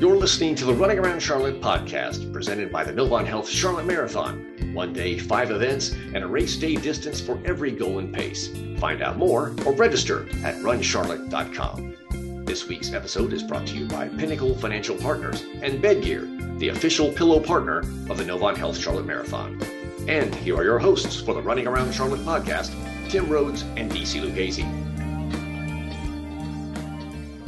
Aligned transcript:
You're 0.00 0.16
listening 0.16 0.54
to 0.54 0.64
the 0.64 0.74
Running 0.74 1.00
Around 1.00 1.20
Charlotte 1.20 1.60
podcast, 1.60 2.32
presented 2.32 2.70
by 2.70 2.84
the 2.84 2.92
Novant 2.92 3.26
Health 3.26 3.48
Charlotte 3.48 3.84
Marathon. 3.84 4.72
One 4.72 4.92
day, 4.92 5.18
five 5.18 5.50
events, 5.50 5.90
and 5.90 6.18
a 6.18 6.26
race 6.26 6.54
day 6.54 6.76
distance 6.76 7.20
for 7.20 7.40
every 7.44 7.72
goal 7.72 7.98
and 7.98 8.14
pace. 8.14 8.48
Find 8.78 9.02
out 9.02 9.16
more 9.16 9.56
or 9.66 9.72
register 9.72 10.28
at 10.44 10.54
runcharlotte.com. 10.58 12.44
This 12.44 12.68
week's 12.68 12.92
episode 12.92 13.32
is 13.32 13.42
brought 13.42 13.66
to 13.66 13.74
you 13.74 13.86
by 13.86 14.06
Pinnacle 14.08 14.54
Financial 14.54 14.94
Partners 14.96 15.44
and 15.62 15.82
Bedgear, 15.82 16.60
the 16.60 16.68
official 16.68 17.10
pillow 17.12 17.40
partner 17.40 17.80
of 18.08 18.18
the 18.18 18.24
Novant 18.24 18.56
Health 18.56 18.78
Charlotte 18.78 19.06
Marathon. 19.06 19.60
And 20.06 20.32
here 20.32 20.56
are 20.56 20.64
your 20.64 20.78
hosts 20.78 21.20
for 21.20 21.34
the 21.34 21.42
Running 21.42 21.66
Around 21.66 21.92
Charlotte 21.92 22.20
podcast, 22.20 22.72
Tim 23.10 23.28
Rhodes 23.28 23.62
and 23.76 23.90
DC 23.90 24.24
Lucchese. 24.24 24.87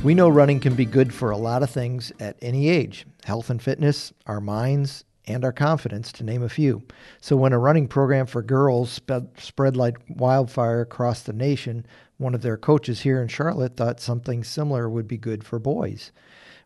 We 0.02 0.14
know 0.14 0.30
running 0.30 0.60
can 0.60 0.74
be 0.74 0.86
good 0.86 1.12
for 1.12 1.30
a 1.30 1.36
lot 1.36 1.62
of 1.62 1.68
things 1.68 2.10
at 2.18 2.38
any 2.40 2.70
age 2.70 3.04
health 3.24 3.50
and 3.50 3.62
fitness, 3.62 4.14
our 4.26 4.40
minds, 4.40 5.04
and 5.26 5.44
our 5.44 5.52
confidence, 5.52 6.10
to 6.12 6.24
name 6.24 6.42
a 6.42 6.48
few. 6.48 6.82
So, 7.20 7.36
when 7.36 7.52
a 7.52 7.58
running 7.58 7.86
program 7.86 8.24
for 8.24 8.40
girls 8.40 8.90
spread, 8.90 9.28
spread 9.36 9.76
like 9.76 9.98
wildfire 10.08 10.80
across 10.80 11.20
the 11.20 11.34
nation, 11.34 11.84
one 12.16 12.34
of 12.34 12.40
their 12.40 12.56
coaches 12.56 13.02
here 13.02 13.20
in 13.20 13.28
Charlotte 13.28 13.76
thought 13.76 14.00
something 14.00 14.42
similar 14.42 14.88
would 14.88 15.06
be 15.06 15.18
good 15.18 15.44
for 15.44 15.58
boys. 15.58 16.12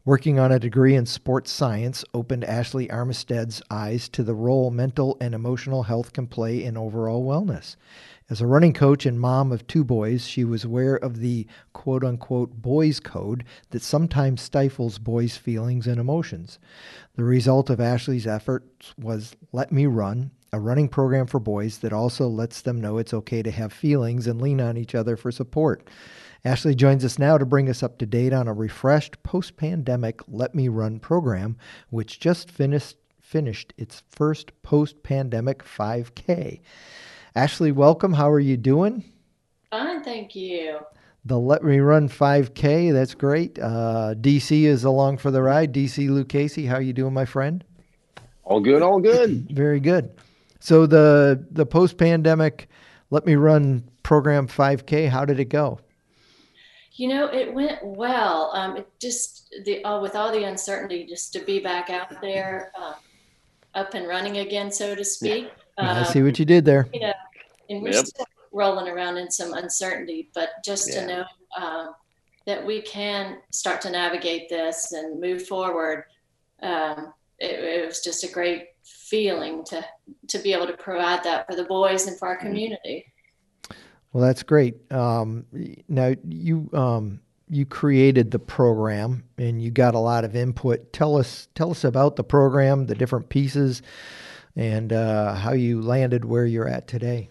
Working 0.04 0.38
on 0.38 0.52
a 0.52 0.60
degree 0.60 0.94
in 0.94 1.06
sports 1.06 1.50
science 1.50 2.04
opened 2.14 2.44
Ashley 2.44 2.88
Armistead's 2.88 3.62
eyes 3.68 4.08
to 4.10 4.22
the 4.22 4.34
role 4.34 4.70
mental 4.70 5.16
and 5.20 5.34
emotional 5.34 5.84
health 5.84 6.12
can 6.12 6.28
play 6.28 6.62
in 6.62 6.76
overall 6.76 7.26
wellness. 7.26 7.74
As 8.30 8.40
a 8.40 8.46
running 8.46 8.72
coach 8.72 9.04
and 9.04 9.20
mom 9.20 9.52
of 9.52 9.66
two 9.66 9.84
boys, 9.84 10.26
she 10.26 10.44
was 10.44 10.64
aware 10.64 10.96
of 10.96 11.18
the 11.18 11.46
quote 11.74 12.02
unquote 12.02 12.62
boys 12.62 12.98
code 12.98 13.44
that 13.68 13.82
sometimes 13.82 14.40
stifles 14.40 14.98
boys' 14.98 15.36
feelings 15.36 15.86
and 15.86 16.00
emotions. 16.00 16.58
The 17.16 17.24
result 17.24 17.68
of 17.68 17.80
Ashley's 17.80 18.26
efforts 18.26 18.94
was 18.96 19.36
Let 19.52 19.72
Me 19.72 19.84
Run, 19.84 20.30
a 20.54 20.58
running 20.58 20.88
program 20.88 21.26
for 21.26 21.38
boys 21.38 21.78
that 21.78 21.92
also 21.92 22.26
lets 22.26 22.62
them 22.62 22.80
know 22.80 22.96
it's 22.96 23.12
okay 23.12 23.42
to 23.42 23.50
have 23.50 23.74
feelings 23.74 24.26
and 24.26 24.40
lean 24.40 24.58
on 24.58 24.78
each 24.78 24.94
other 24.94 25.18
for 25.18 25.30
support. 25.30 25.86
Ashley 26.46 26.74
joins 26.74 27.04
us 27.04 27.18
now 27.18 27.36
to 27.36 27.44
bring 27.44 27.68
us 27.68 27.82
up 27.82 27.98
to 27.98 28.06
date 28.06 28.32
on 28.32 28.48
a 28.48 28.54
refreshed 28.54 29.22
post 29.22 29.58
pandemic 29.58 30.22
Let 30.28 30.54
Me 30.54 30.68
Run 30.68 30.98
program, 30.98 31.58
which 31.90 32.20
just 32.20 32.50
finished, 32.50 32.96
finished 33.20 33.74
its 33.76 34.02
first 34.08 34.50
post 34.62 35.02
pandemic 35.02 35.62
5K. 35.62 36.60
Ashley, 37.36 37.72
welcome. 37.72 38.12
How 38.12 38.30
are 38.30 38.38
you 38.38 38.56
doing? 38.56 39.02
Fine, 39.68 40.04
thank 40.04 40.36
you. 40.36 40.78
The 41.24 41.36
Let 41.36 41.64
Me 41.64 41.80
Run 41.80 42.08
5K, 42.08 42.92
that's 42.92 43.14
great. 43.14 43.58
Uh, 43.58 44.14
DC 44.16 44.62
is 44.62 44.84
along 44.84 45.18
for 45.18 45.32
the 45.32 45.42
ride. 45.42 45.74
DC 45.74 46.08
Lucchese, 46.08 46.64
how 46.64 46.76
are 46.76 46.80
you 46.80 46.92
doing, 46.92 47.12
my 47.12 47.24
friend? 47.24 47.64
All 48.44 48.60
good, 48.60 48.82
all 48.82 49.00
good. 49.00 49.50
Very 49.50 49.80
good. 49.80 50.12
So 50.60 50.86
the 50.86 51.44
the 51.50 51.66
post 51.66 51.98
pandemic 51.98 52.68
Let 53.10 53.26
Me 53.26 53.34
Run 53.34 53.82
program 54.04 54.46
5K, 54.46 55.08
how 55.08 55.24
did 55.24 55.40
it 55.40 55.46
go? 55.46 55.80
You 56.92 57.08
know, 57.08 57.26
it 57.26 57.52
went 57.52 57.84
well. 57.84 58.52
Um, 58.54 58.76
it 58.76 58.88
just 59.00 59.52
the 59.64 59.84
uh, 59.84 60.00
with 60.00 60.14
all 60.14 60.30
the 60.30 60.44
uncertainty, 60.44 61.04
just 61.04 61.32
to 61.32 61.40
be 61.40 61.58
back 61.58 61.90
out 61.90 62.20
there, 62.20 62.70
uh, 62.78 62.94
up 63.74 63.94
and 63.94 64.06
running 64.06 64.38
again, 64.38 64.70
so 64.70 64.94
to 64.94 65.04
speak. 65.04 65.50
Yeah, 65.78 66.00
I 66.00 66.04
see 66.04 66.22
what 66.22 66.38
you 66.38 66.44
did 66.44 66.64
there. 66.64 66.86
You 66.94 67.00
know, 67.00 67.12
and 67.70 67.82
we're 67.82 67.92
Yep. 67.92 68.06
still 68.06 68.26
rolling 68.52 68.88
around 68.88 69.16
in 69.16 69.30
some 69.30 69.52
uncertainty, 69.54 70.30
but 70.34 70.50
just 70.64 70.88
Yeah. 70.88 71.00
to 71.00 71.06
know 71.06 71.24
um, 71.56 71.94
that 72.46 72.64
we 72.64 72.82
can 72.82 73.38
start 73.50 73.80
to 73.82 73.90
navigate 73.90 74.48
this 74.48 74.92
and 74.92 75.20
move 75.20 75.46
forward, 75.46 76.04
um, 76.62 77.12
it, 77.38 77.58
it 77.60 77.86
was 77.86 78.00
just 78.00 78.24
a 78.24 78.28
great 78.28 78.68
feeling 78.84 79.64
to 79.64 79.84
to 80.28 80.38
be 80.38 80.52
able 80.52 80.66
to 80.66 80.76
provide 80.76 81.22
that 81.24 81.46
for 81.46 81.54
the 81.56 81.64
boys 81.64 82.06
and 82.06 82.18
for 82.18 82.28
our 82.28 82.36
community. 82.36 83.06
Well, 84.12 84.22
that's 84.22 84.42
great. 84.42 84.76
Um, 84.92 85.46
now 85.88 86.14
you 86.28 86.70
um, 86.72 87.20
you 87.48 87.66
created 87.66 88.30
the 88.30 88.38
program 88.38 89.24
and 89.38 89.62
you 89.62 89.70
got 89.70 89.94
a 89.94 89.98
lot 89.98 90.24
of 90.24 90.36
input. 90.36 90.92
Tell 90.92 91.16
us 91.16 91.48
tell 91.54 91.70
us 91.70 91.84
about 91.84 92.16
the 92.16 92.24
program, 92.24 92.86
the 92.86 92.94
different 92.94 93.28
pieces, 93.28 93.82
and 94.54 94.92
uh, 94.92 95.34
how 95.34 95.52
you 95.52 95.80
landed 95.82 96.24
where 96.24 96.46
you're 96.46 96.68
at 96.68 96.86
today. 96.86 97.30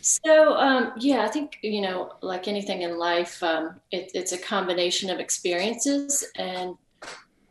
So 0.00 0.54
um, 0.54 0.92
yeah, 0.96 1.22
I 1.22 1.28
think 1.28 1.58
you 1.62 1.80
know, 1.80 2.12
like 2.22 2.48
anything 2.48 2.82
in 2.82 2.98
life, 2.98 3.42
um, 3.42 3.80
it, 3.90 4.10
it's 4.14 4.32
a 4.32 4.38
combination 4.38 5.10
of 5.10 5.18
experiences. 5.18 6.24
And 6.36 6.76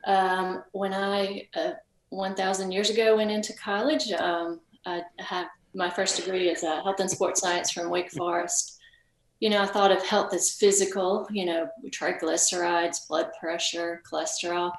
um, 0.05 0.63
when 0.71 0.93
I, 0.93 1.47
uh, 1.55 1.71
one 2.09 2.35
thousand 2.35 2.71
years 2.71 2.89
ago, 2.89 3.17
went 3.17 3.31
into 3.31 3.53
college, 3.53 4.11
um, 4.13 4.59
I 4.85 5.01
have 5.19 5.47
my 5.73 5.89
first 5.89 6.17
degree 6.17 6.49
is 6.49 6.63
a 6.63 6.81
health 6.81 6.99
and 6.99 7.11
sports 7.11 7.41
science 7.41 7.71
from 7.71 7.89
Wake 7.89 8.11
Forest. 8.11 8.79
You 9.41 9.49
know, 9.49 9.61
I 9.61 9.65
thought 9.65 9.91
of 9.91 10.03
health 10.03 10.33
as 10.33 10.51
physical. 10.51 11.27
You 11.31 11.45
know, 11.45 11.69
triglycerides, 11.89 13.07
blood 13.07 13.31
pressure, 13.39 14.01
cholesterol, 14.09 14.71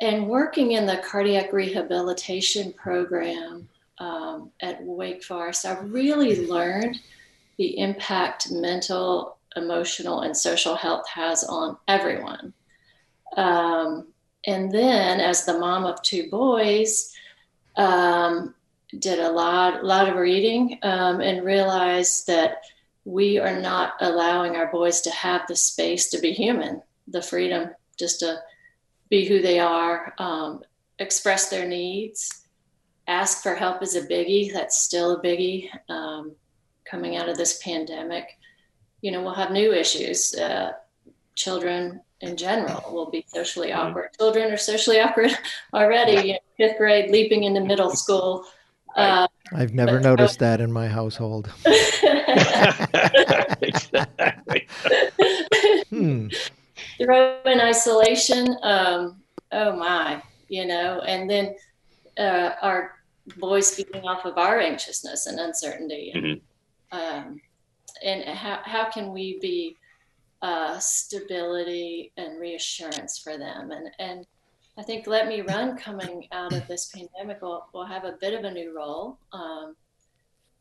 and 0.00 0.28
working 0.28 0.72
in 0.72 0.86
the 0.86 0.98
cardiac 0.98 1.52
rehabilitation 1.52 2.72
program 2.74 3.68
um, 3.98 4.50
at 4.60 4.82
Wake 4.82 5.22
Forest, 5.22 5.66
I 5.66 5.78
really 5.80 6.46
learned 6.46 7.00
the 7.58 7.78
impact 7.78 8.50
mental, 8.50 9.38
emotional, 9.56 10.20
and 10.20 10.36
social 10.36 10.74
health 10.74 11.08
has 11.08 11.44
on 11.44 11.76
everyone. 11.88 12.52
Um, 13.36 14.08
and 14.46 14.72
then, 14.72 15.20
as 15.20 15.44
the 15.44 15.58
mom 15.58 15.84
of 15.84 16.02
two 16.02 16.28
boys, 16.30 17.14
um, 17.76 18.54
did 18.98 19.20
a 19.20 19.30
lot, 19.30 19.84
lot 19.84 20.08
of 20.08 20.16
reading 20.16 20.78
um, 20.82 21.20
and 21.20 21.44
realized 21.44 22.26
that 22.26 22.62
we 23.04 23.38
are 23.38 23.60
not 23.60 23.94
allowing 24.00 24.56
our 24.56 24.70
boys 24.70 25.00
to 25.02 25.10
have 25.10 25.46
the 25.46 25.56
space 25.56 26.10
to 26.10 26.18
be 26.18 26.32
human, 26.32 26.82
the 27.08 27.22
freedom 27.22 27.70
just 27.98 28.20
to 28.20 28.38
be 29.08 29.26
who 29.26 29.40
they 29.40 29.58
are, 29.58 30.14
um, 30.18 30.62
express 30.98 31.48
their 31.48 31.66
needs 31.66 32.41
ask 33.06 33.42
for 33.42 33.54
help 33.54 33.82
is 33.82 33.96
a 33.96 34.06
biggie. 34.06 34.52
That's 34.52 34.78
still 34.78 35.16
a 35.16 35.22
biggie 35.22 35.68
um, 35.88 36.32
coming 36.84 37.16
out 37.16 37.28
of 37.28 37.36
this 37.36 37.62
pandemic. 37.62 38.38
You 39.00 39.10
know, 39.12 39.22
we'll 39.22 39.34
have 39.34 39.50
new 39.50 39.72
issues. 39.72 40.34
Uh, 40.34 40.72
children 41.34 42.00
in 42.20 42.36
general 42.36 42.92
will 42.92 43.10
be 43.10 43.24
socially 43.28 43.72
awkward. 43.72 44.10
Children 44.18 44.52
are 44.52 44.56
socially 44.56 45.00
awkward 45.04 45.30
already. 45.74 46.28
You 46.28 46.32
know, 46.34 46.38
fifth 46.56 46.78
grade, 46.78 47.10
leaping 47.10 47.44
into 47.44 47.60
middle 47.60 47.90
school. 47.96 48.44
Uh, 48.96 49.26
I've 49.54 49.74
never 49.74 49.98
But- 49.98 50.02
noticed 50.04 50.38
that 50.40 50.60
in 50.60 50.70
my 50.72 50.88
household. 50.88 51.50
Hmm. 55.90 56.28
throw 57.02 57.42
in 57.44 57.60
isolation. 57.60 58.56
Um, 58.62 59.20
oh 59.52 59.76
my, 59.76 60.22
you 60.48 60.66
know, 60.66 61.00
and 61.00 61.28
then 61.28 61.54
uh, 62.18 62.50
our 62.60 62.98
boys 63.38 63.74
feeding 63.74 64.04
off 64.04 64.24
of 64.24 64.38
our 64.38 64.58
anxiousness 64.60 65.26
and 65.26 65.38
uncertainty. 65.38 66.12
And, 66.14 66.40
um, 66.90 67.40
and 68.04 68.24
how, 68.24 68.60
how 68.64 68.90
can 68.90 69.12
we 69.12 69.38
be 69.40 69.76
uh, 70.42 70.78
stability 70.78 72.12
and 72.16 72.40
reassurance 72.40 73.18
for 73.18 73.38
them? 73.38 73.70
And, 73.70 73.90
and 73.98 74.26
I 74.76 74.82
think 74.82 75.06
Let 75.06 75.28
Me 75.28 75.42
Run 75.42 75.76
coming 75.76 76.26
out 76.32 76.52
of 76.52 76.66
this 76.66 76.86
pandemic 76.86 77.42
will, 77.42 77.66
will 77.72 77.86
have 77.86 78.04
a 78.04 78.16
bit 78.20 78.34
of 78.34 78.44
a 78.44 78.50
new 78.50 78.74
role 78.74 79.18
um, 79.32 79.76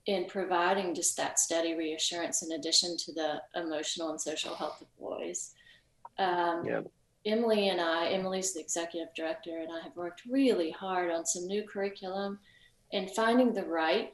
in 0.05 0.25
providing 0.25 0.93
just 0.93 1.15
that 1.17 1.39
steady 1.39 1.75
reassurance 1.75 2.43
in 2.43 2.51
addition 2.51 2.97
to 2.97 3.13
the 3.13 3.41
emotional 3.55 4.09
and 4.09 4.19
social 4.19 4.53
health 4.55 4.81
of 4.81 4.87
boys. 4.99 5.53
Um, 6.17 6.65
Yeah. 6.65 6.81
Emily 7.25 7.69
and 7.69 7.79
I, 7.79 8.07
Emily's 8.09 8.53
the 8.53 8.59
executive 8.59 9.13
director, 9.15 9.59
and 9.59 9.69
I 9.71 9.83
have 9.83 9.95
worked 9.95 10.23
really 10.27 10.71
hard 10.71 11.11
on 11.11 11.25
some 11.25 11.45
new 11.45 11.63
curriculum 11.63 12.39
and 12.93 13.11
finding 13.11 13.53
the 13.53 13.63
right 13.65 14.13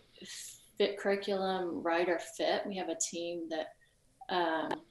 fit 0.77 0.97
curriculum, 0.99 1.81
right 1.81 2.07
or 2.07 2.19
fit. 2.19 2.63
We 2.67 2.75
have 2.77 2.89
a 2.89 2.95
team 2.95 3.47
that 3.49 3.67
um, 4.29 4.81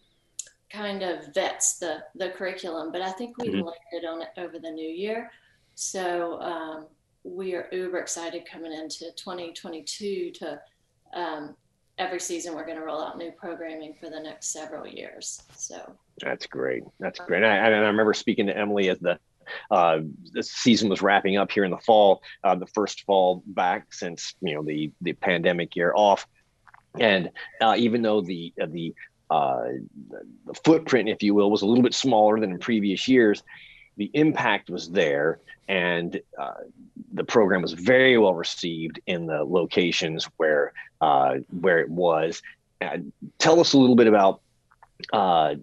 kind 0.71 1.03
of 1.03 1.33
vets 1.35 1.79
the, 1.79 1.99
the 2.15 2.31
curriculum, 2.31 2.91
but 2.91 3.03
I 3.03 3.13
think 3.13 3.37
we 3.39 3.49
Mhm. 3.49 3.65
landed 3.65 4.09
on 4.09 4.23
it 4.23 4.31
over 4.39 4.59
the 4.59 4.71
new 4.71 4.89
year. 4.89 5.31
So 5.75 6.41
um, 6.41 6.87
we 7.23 7.55
are 7.55 7.69
uber 7.71 7.99
excited 7.99 8.47
coming 8.51 8.73
into 8.73 9.13
2022 9.13 10.33
to 10.33 10.61
um, 11.13 11.57
every 11.99 12.21
season 12.21 12.55
we're 12.55 12.67
going 12.67 12.79
to 12.79 12.85
roll 12.85 13.01
out 13.01 13.19
new 13.19 13.31
programming 13.33 13.95
for 13.95 14.11
the 14.11 14.21
next 14.21 14.53
several 14.53 14.87
years. 14.87 15.43
So 15.55 15.97
That's 16.21 16.47
great. 16.47 16.83
That's 17.01 17.19
great. 17.21 17.43
And 17.43 17.53
I, 17.53 17.57
I 17.57 17.69
remember 17.69 18.15
speaking 18.15 18.47
to 18.47 18.57
Emily 18.57 18.89
as 18.89 18.99
the 18.99 19.19
uh, 19.71 20.01
the 20.33 20.43
season 20.43 20.89
was 20.89 21.03
wrapping 21.03 21.37
up 21.37 21.53
here 21.53 21.65
in 21.65 21.71
the 21.71 21.79
fall, 21.79 22.21
uh, 22.43 22.57
the 22.57 22.67
first 22.67 23.05
fall 23.05 23.45
back 23.47 23.95
since 23.95 24.35
you 24.41 24.55
know 24.55 24.63
the 24.63 24.91
the 25.03 25.13
pandemic 25.13 25.77
year 25.77 25.93
off, 25.95 26.27
and 26.99 27.31
uh, 27.61 27.77
even 27.79 28.03
though 28.03 28.21
the 28.21 28.53
uh, 28.61 28.67
the 28.69 28.93
uh, 29.31 29.67
the 30.47 30.55
footprint, 30.65 31.09
if 31.09 31.23
you 31.23 31.33
will, 31.33 31.51
was 31.51 31.63
a 31.63 31.67
little 31.67 31.83
bit 31.83 31.95
smaller 31.95 32.41
than 32.41 32.51
in 32.51 32.59
previous 32.59 33.07
years, 33.07 33.43
the 33.97 34.11
impact 34.15 34.71
was 34.71 34.91
there, 34.91 35.41
and 35.69 36.21
uh, 36.39 36.55
the 37.13 37.25
program 37.25 37.63
was 37.63 37.73
very 37.73 38.19
well 38.19 38.35
received 38.35 39.01
in 39.07 39.27
the 39.27 39.45
locations 39.45 40.25
where 40.37 40.73
uh, 41.01 41.37
where 41.61 41.81
it 41.81 41.91
was. 41.91 42.43
tell 43.39 43.61
us 43.61 43.73
a 43.73 43.79
little 43.79 43.97
bit 43.97 44.07
about 44.07 44.41
uh, 45.13 45.55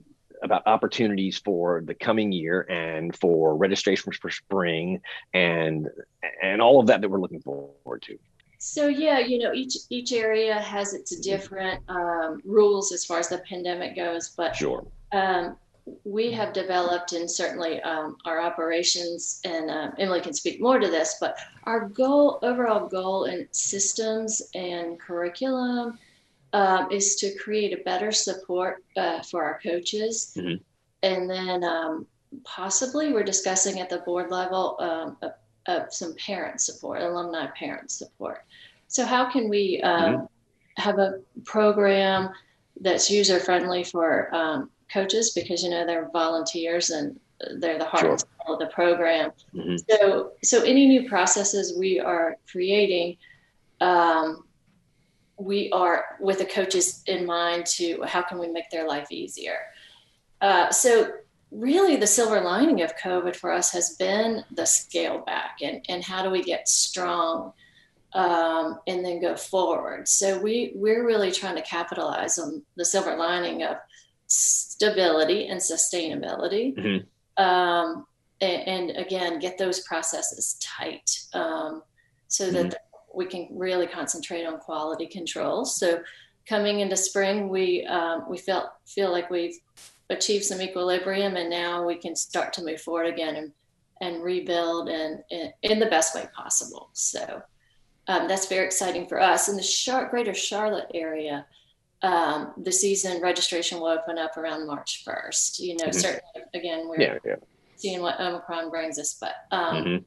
about 0.44 0.64
opportunities 0.68 1.38
for 1.38 1.82
the 1.86 1.94
coming 1.94 2.32
year 2.32 2.68
and 2.70 3.16
for 3.16 3.56
registrations 3.56 4.18
for 4.18 4.30
spring 4.30 5.02
and 5.34 5.90
and 6.42 6.62
all 6.62 6.80
of 6.80 6.88
that 6.88 7.02
that 7.02 7.10
we're 7.10 7.20
looking 7.20 7.42
forward 7.42 8.02
to. 8.02 8.18
So 8.60 8.88
yeah, 8.88 9.20
you 9.20 9.40
know, 9.40 9.54
each 9.54 9.76
each 9.90 10.14
area 10.14 10.56
has 10.56 10.94
its 10.94 11.16
different 11.18 11.82
um, 11.90 12.42
rules 12.46 12.92
as 12.94 13.06
far 13.06 13.20
as 13.20 13.30
the 13.30 13.40
pandemic 13.40 13.96
goes, 13.96 14.30
but 14.30 14.56
sure. 14.56 14.86
Um, 15.12 15.58
we 16.04 16.32
have 16.32 16.54
developed, 16.54 17.14
and 17.14 17.30
certainly 17.30 17.82
um, 17.82 18.18
our 18.26 18.42
operations, 18.42 19.42
and 19.44 19.70
uh, 19.70 19.92
Emily 19.98 20.22
can 20.22 20.34
speak 20.34 20.62
more 20.62 20.80
to 20.80 20.88
this, 20.88 21.18
but 21.20 21.38
our 21.64 21.90
goal, 21.90 22.40
overall 22.42 22.88
goal 22.88 23.26
in 23.26 23.48
systems 23.52 24.42
and 24.56 25.00
curriculum 25.00 26.00
um, 26.54 26.90
is 26.92 27.16
to 27.18 27.36
create 27.36 27.74
a 27.74 27.84
better 27.84 28.12
support 28.12 28.84
uh, 28.96 29.22
for 29.24 29.44
our 29.44 29.60
coaches. 29.62 30.34
Mm-hmm. 30.38 30.62
And 31.02 31.30
then 31.30 31.64
um, 31.64 32.06
possibly 32.44 33.12
we're 33.12 33.24
discussing 33.24 33.82
at 33.82 33.90
the 33.90 34.00
board 34.00 34.32
level 34.32 34.78
um, 34.80 35.18
of, 35.22 35.32
of, 35.66 35.94
some 35.94 36.16
parent 36.16 36.62
support, 36.62 37.02
alumni 37.02 37.48
parent 37.48 37.92
support. 37.92 38.46
So, 38.88 39.06
how 39.06 39.30
can 39.30 39.50
we 39.50 39.82
um, 39.82 40.02
mm-hmm. 40.02 40.82
have 40.82 41.00
a 41.00 41.20
program 41.44 42.30
that's 42.80 43.10
user 43.10 43.40
friendly 43.40 43.84
for 43.84 44.34
um, 44.34 44.70
coaches 44.94 45.31
because 45.31 45.63
you 45.63 45.69
know 45.69 45.86
they're 45.86 46.10
volunteers 46.13 46.92
and 46.92 47.19
they're 47.57 47.78
the 47.78 47.86
heart 47.86 48.04
sure. 48.04 48.54
of 48.54 48.60
the 48.60 48.68
program. 48.68 49.31
Mm-hmm. 49.54 49.75
So, 49.90 50.31
so 50.44 50.63
any 50.63 50.86
new 50.88 51.07
processes 51.07 51.78
we 51.78 52.00
are 52.00 52.38
creating, 52.50 53.18
um, 53.81 54.45
we 55.38 55.72
are 55.72 56.18
with 56.19 56.40
the 56.40 56.45
coaches 56.45 57.04
in 57.07 57.25
mind 57.25 57.66
to 57.66 58.01
how 58.04 58.22
can 58.22 58.40
we 58.40 58.48
make 58.48 58.69
their 58.69 58.88
life 58.88 59.12
easier. 59.12 59.57
Uh, 60.42 60.72
so, 60.72 61.12
really, 61.51 61.96
the 61.96 62.07
silver 62.07 62.42
lining 62.42 62.81
of 62.81 62.96
COVID 62.98 63.36
for 63.36 63.51
us 63.51 63.72
has 63.72 63.96
been 63.96 64.44
the 64.51 64.66
scale 64.66 65.19
back 65.19 65.60
and 65.62 65.84
and 65.89 66.04
how 66.04 66.24
do 66.24 66.30
we 66.30 66.44
get 66.44 66.68
strong. 66.68 67.54
Um, 68.16 68.80
and 68.86 69.04
then 69.04 69.19
go 69.19 69.36
forward. 69.36 70.07
So 70.07 70.38
we 70.38 70.74
we're 70.75 71.04
really 71.04 71.31
trying 71.31 71.56
to 71.56 71.63
capitalize 71.63 72.38
on 72.38 72.62
the 72.75 72.86
silver 72.86 73.16
lining 73.16 73.63
of 73.63 73.78
stability 74.34 75.48
and 75.48 75.60
sustainability. 75.60 76.76
Mm-hmm. 76.76 77.44
Um, 77.44 78.06
and, 78.42 78.68
and, 78.68 78.98
again, 78.98 79.40
get 79.40 79.58
those 79.58 79.82
processes 79.82 80.58
tight 80.60 81.24
um, 81.34 81.82
so 82.28 82.46
mm-hmm. 82.46 82.70
that 82.70 82.86
we 83.14 83.26
can 83.26 83.48
really 83.52 83.88
concentrate 83.88 84.46
on 84.46 84.60
quality 84.60 85.06
control. 85.06 85.66
So 85.66 86.02
coming 86.48 86.82
into 86.82 86.98
spring, 86.98 87.48
we 87.48 87.86
um, 87.86 88.26
we 88.30 88.38
felt 88.38 88.72
feel 88.86 89.12
like 89.12 89.30
we've 89.30 89.58
achieved 90.10 90.44
some 90.44 90.62
equilibrium, 90.62 91.38
and 91.38 91.50
now 91.50 91.86
we 91.86 91.96
can 91.96 92.16
start 92.16 92.54
to 92.54 92.64
move 92.64 92.82
forward 92.82 93.08
again 93.08 93.36
and 93.36 93.52
and 94.02 94.24
rebuild 94.24 94.90
and, 94.90 95.24
in 95.62 95.80
the 95.80 95.86
best 95.86 96.14
way 96.14 96.28
possible. 96.36 96.90
So 96.92 97.42
um, 98.08 98.28
that's 98.28 98.48
very 98.48 98.66
exciting 98.66 99.08
for 99.08 99.20
us 99.20 99.48
in 99.48 99.56
the 99.56 99.64
Char- 99.64 100.10
greater 100.10 100.34
Charlotte 100.34 100.92
area 100.94 101.46
um, 102.04 102.52
the 102.58 102.72
season 102.72 103.22
registration 103.22 103.80
will 103.80 103.88
open 103.88 104.18
up 104.18 104.36
around 104.38 104.68
March 104.68 105.04
1st. 105.08 105.60
You 105.60 105.78
know, 105.78 105.86
mm-hmm. 105.86 105.98
certainly, 105.98 106.48
again, 106.54 106.88
we're 106.88 107.00
yeah, 107.00 107.18
yeah. 107.26 107.36
seeing 107.78 108.02
what 108.02 108.20
Omicron 108.20 108.70
brings 108.70 109.00
us, 109.00 109.18
but 109.20 109.36
um, 109.52 110.04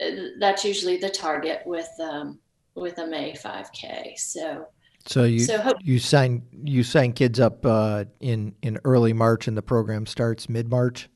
mm-hmm. 0.00 0.38
that's 0.38 0.64
usually 0.64 0.98
the 0.98 1.08
target 1.08 1.62
with 1.64 1.88
um, 2.00 2.38
with 2.74 2.98
a 2.98 3.06
May 3.06 3.32
5K. 3.32 4.18
So, 4.18 4.68
so 5.06 5.24
you 5.24 5.40
so 5.40 5.58
hope- 5.58 5.78
you 5.82 5.98
sign 5.98 6.42
you 6.62 6.82
sign 6.82 7.14
kids 7.14 7.40
up 7.40 7.64
uh, 7.64 8.04
in 8.20 8.54
in 8.62 8.78
early 8.84 9.14
March, 9.14 9.48
and 9.48 9.56
the 9.56 9.62
program 9.62 10.04
starts 10.04 10.50
mid 10.50 10.68
March. 10.68 11.08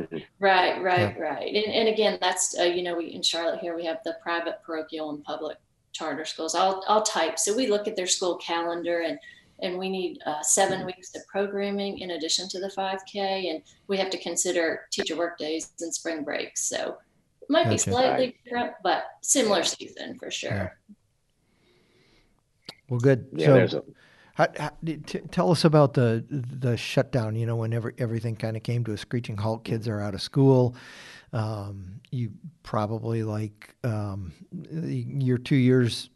Mm-hmm. 0.00 0.18
Right, 0.40 0.82
right, 0.82 1.14
yeah. 1.16 1.22
right. 1.22 1.54
And, 1.54 1.74
and 1.74 1.88
again, 1.88 2.18
that's 2.20 2.58
uh, 2.58 2.64
you 2.64 2.82
know, 2.82 2.96
we 2.96 3.06
in 3.12 3.22
Charlotte 3.22 3.60
here 3.60 3.76
we 3.76 3.84
have 3.84 3.98
the 4.04 4.16
private, 4.20 4.58
parochial, 4.64 5.10
and 5.10 5.22
public 5.22 5.58
charter 5.92 6.24
schools 6.24 6.56
all 6.56 6.82
all 6.88 7.02
types. 7.02 7.44
So 7.44 7.54
we 7.54 7.68
look 7.68 7.86
at 7.86 7.94
their 7.94 8.08
school 8.08 8.36
calendar 8.36 9.02
and 9.02 9.18
and 9.62 9.78
we 9.78 9.88
need 9.88 10.18
uh, 10.26 10.42
seven 10.42 10.78
mm-hmm. 10.78 10.86
weeks 10.86 11.14
of 11.14 11.26
programming 11.26 11.98
in 11.98 12.12
addition 12.12 12.48
to 12.48 12.60
the 12.60 12.68
5K, 12.68 13.50
and 13.50 13.62
we 13.88 13.96
have 13.98 14.10
to 14.10 14.18
consider 14.18 14.82
teacher 14.90 15.16
work 15.16 15.38
days 15.38 15.70
and 15.80 15.94
spring 15.94 16.24
breaks. 16.24 16.68
So 16.68 16.98
it 17.42 17.50
might 17.50 17.68
be 17.68 17.78
slightly 17.78 18.36
different, 18.44 18.72
but 18.82 19.04
similar 19.20 19.62
season 19.62 20.18
for 20.18 20.30
sure. 20.30 20.50
Yeah. 20.50 20.68
Well, 22.88 23.00
good. 23.00 23.26
Yeah, 23.32 23.66
so, 23.66 23.78
a... 23.78 23.82
how, 24.34 24.48
how, 24.58 24.70
t- 24.84 25.20
tell 25.30 25.50
us 25.50 25.64
about 25.64 25.94
the 25.94 26.24
the 26.28 26.76
shutdown. 26.76 27.36
You 27.36 27.46
know, 27.46 27.56
whenever 27.56 27.94
everything 27.98 28.34
kind 28.36 28.56
of 28.56 28.64
came 28.64 28.84
to 28.84 28.92
a 28.92 28.98
screeching 28.98 29.36
halt, 29.36 29.64
kids 29.64 29.86
are 29.86 30.00
out 30.00 30.14
of 30.14 30.20
school. 30.20 30.74
Um, 31.32 32.00
you 32.10 32.32
probably 32.64 33.22
like 33.22 33.74
um, 33.84 34.32
you're 34.60 35.38
two 35.38 35.56
years 35.56 36.10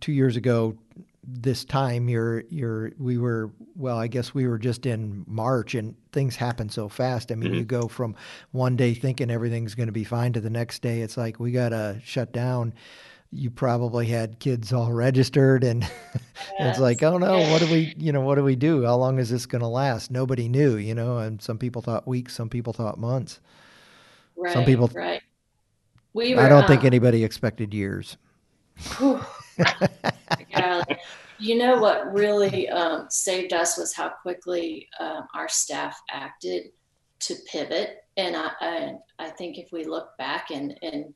two 0.00 0.12
years 0.12 0.36
ago 0.36 0.76
this 1.24 1.64
time 1.64 2.08
you're 2.08 2.42
you're 2.48 2.90
we 2.98 3.16
were 3.16 3.50
well 3.76 3.96
i 3.96 4.08
guess 4.08 4.34
we 4.34 4.46
were 4.46 4.58
just 4.58 4.86
in 4.86 5.24
march 5.28 5.74
and 5.74 5.94
things 6.12 6.36
happen 6.36 6.68
so 6.68 6.88
fast. 6.88 7.32
I 7.32 7.34
mean 7.34 7.50
mm-hmm. 7.50 7.58
you 7.58 7.64
go 7.64 7.88
from 7.88 8.14
one 8.52 8.76
day 8.76 8.94
thinking 8.94 9.30
everything's 9.30 9.74
going 9.74 9.86
to 9.86 9.92
be 9.92 10.04
fine 10.04 10.32
to 10.34 10.40
the 10.40 10.50
next 10.50 10.82
day 10.82 11.00
it's 11.00 11.16
like 11.16 11.40
we 11.40 11.50
got 11.52 11.70
to 11.70 12.00
shut 12.04 12.32
down. 12.32 12.74
You 13.34 13.50
probably 13.50 14.06
had 14.06 14.38
kids 14.38 14.72
all 14.72 14.92
registered 14.92 15.64
and 15.64 15.82
yes. 15.82 15.90
it's 16.60 16.78
like 16.78 17.02
oh 17.02 17.18
no 17.18 17.38
what 17.50 17.60
do 17.60 17.72
we 17.72 17.94
you 17.98 18.12
know 18.12 18.20
what 18.20 18.36
do 18.36 18.44
we 18.44 18.56
do? 18.56 18.84
How 18.84 18.96
long 18.96 19.18
is 19.18 19.30
this 19.30 19.46
going 19.46 19.62
to 19.62 19.68
last? 19.68 20.10
Nobody 20.10 20.48
knew 20.48 20.76
you 20.76 20.94
know 20.94 21.18
and 21.18 21.40
some 21.40 21.58
people 21.58 21.82
thought 21.82 22.06
weeks 22.06 22.34
some 22.34 22.48
people 22.48 22.72
thought 22.72 22.98
months. 22.98 23.40
Right, 24.36 24.52
some 24.52 24.64
people 24.64 24.90
right. 24.94 25.22
We 26.14 26.34
were, 26.34 26.42
i 26.42 26.48
don't 26.48 26.62
um, 26.62 26.68
think 26.68 26.84
anybody 26.84 27.24
expected 27.24 27.72
years 27.72 28.16
you 31.38 31.56
know 31.56 31.78
what 31.78 32.12
really 32.12 32.68
um, 32.68 33.06
saved 33.10 33.52
us 33.52 33.76
was 33.76 33.92
how 33.92 34.08
quickly 34.08 34.88
um, 35.00 35.26
our 35.34 35.48
staff 35.48 36.00
acted 36.10 36.70
to 37.20 37.34
pivot. 37.50 38.04
And 38.16 38.36
I, 38.36 38.50
I, 38.60 38.94
I, 39.18 39.30
think 39.30 39.58
if 39.58 39.72
we 39.72 39.84
look 39.84 40.16
back 40.18 40.50
and, 40.50 40.78
and 40.82 41.14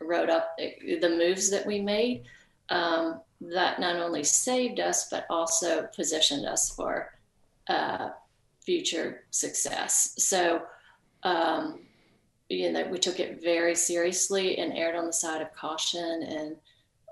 wrote 0.00 0.28
up 0.28 0.56
the 0.58 1.08
moves 1.08 1.50
that 1.50 1.66
we 1.66 1.80
made, 1.80 2.24
um, 2.70 3.20
that 3.40 3.80
not 3.80 3.96
only 3.96 4.24
saved 4.24 4.80
us, 4.80 5.08
but 5.10 5.26
also 5.30 5.88
positioned 5.94 6.46
us 6.46 6.70
for 6.74 7.12
uh, 7.68 8.10
future 8.60 9.24
success. 9.30 10.14
So, 10.18 10.62
um, 11.22 11.80
you 12.48 12.72
know, 12.72 12.84
we 12.84 12.98
took 12.98 13.20
it 13.20 13.42
very 13.42 13.74
seriously 13.74 14.58
and 14.58 14.72
erred 14.72 14.96
on 14.96 15.06
the 15.06 15.12
side 15.12 15.40
of 15.40 15.54
caution 15.54 16.22
and 16.22 16.56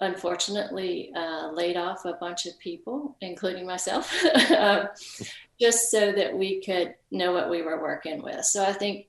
unfortunately 0.01 1.13
uh, 1.15 1.51
laid 1.53 1.77
off 1.77 2.05
a 2.05 2.15
bunch 2.15 2.47
of 2.47 2.59
people, 2.59 3.17
including 3.21 3.67
myself, 3.67 4.13
um, 4.57 4.89
just 5.61 5.91
so 5.91 6.13
that 6.13 6.37
we 6.37 6.61
could 6.61 6.95
know 7.11 7.33
what 7.33 7.51
we 7.51 7.63
were 7.63 7.81
working 7.81 8.23
with. 8.23 8.45
So 8.45 8.65
I 8.65 8.73
think 8.73 9.07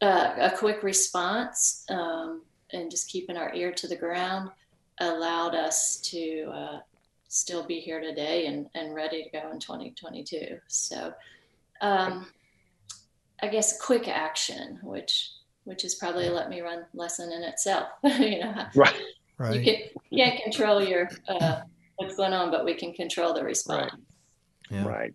uh, 0.00 0.34
a 0.38 0.50
quick 0.56 0.82
response 0.82 1.84
um, 1.90 2.42
and 2.72 2.90
just 2.90 3.08
keeping 3.08 3.36
our 3.36 3.52
ear 3.54 3.72
to 3.72 3.88
the 3.88 3.96
ground 3.96 4.50
allowed 4.98 5.54
us 5.54 5.98
to 6.00 6.50
uh, 6.54 6.78
still 7.28 7.64
be 7.64 7.80
here 7.80 8.00
today 8.00 8.46
and, 8.46 8.68
and 8.74 8.94
ready 8.94 9.24
to 9.24 9.30
go 9.30 9.50
in 9.50 9.58
2022. 9.58 10.58
So 10.68 11.12
um, 11.80 12.26
I 13.42 13.48
guess 13.48 13.80
quick 13.80 14.08
action, 14.08 14.78
which 14.82 15.32
which 15.64 15.84
is 15.84 15.94
probably 15.94 16.26
a 16.26 16.32
let 16.32 16.48
me 16.48 16.62
run 16.62 16.86
lesson 16.94 17.32
in 17.32 17.42
itself. 17.42 17.88
you 18.02 18.40
know, 18.40 18.64
right 18.74 18.96
Right. 19.40 19.54
You 19.54 19.62
can 19.62 20.02
you 20.10 20.22
can't 20.22 20.42
control 20.42 20.82
your 20.82 21.08
uh, 21.26 21.62
what's 21.96 22.14
going 22.14 22.34
on, 22.34 22.50
but 22.50 22.62
we 22.62 22.74
can 22.74 22.92
control 22.92 23.32
the 23.32 23.42
response. 23.42 23.90
Right. 23.90 24.02
Yeah. 24.70 24.86
right. 24.86 25.14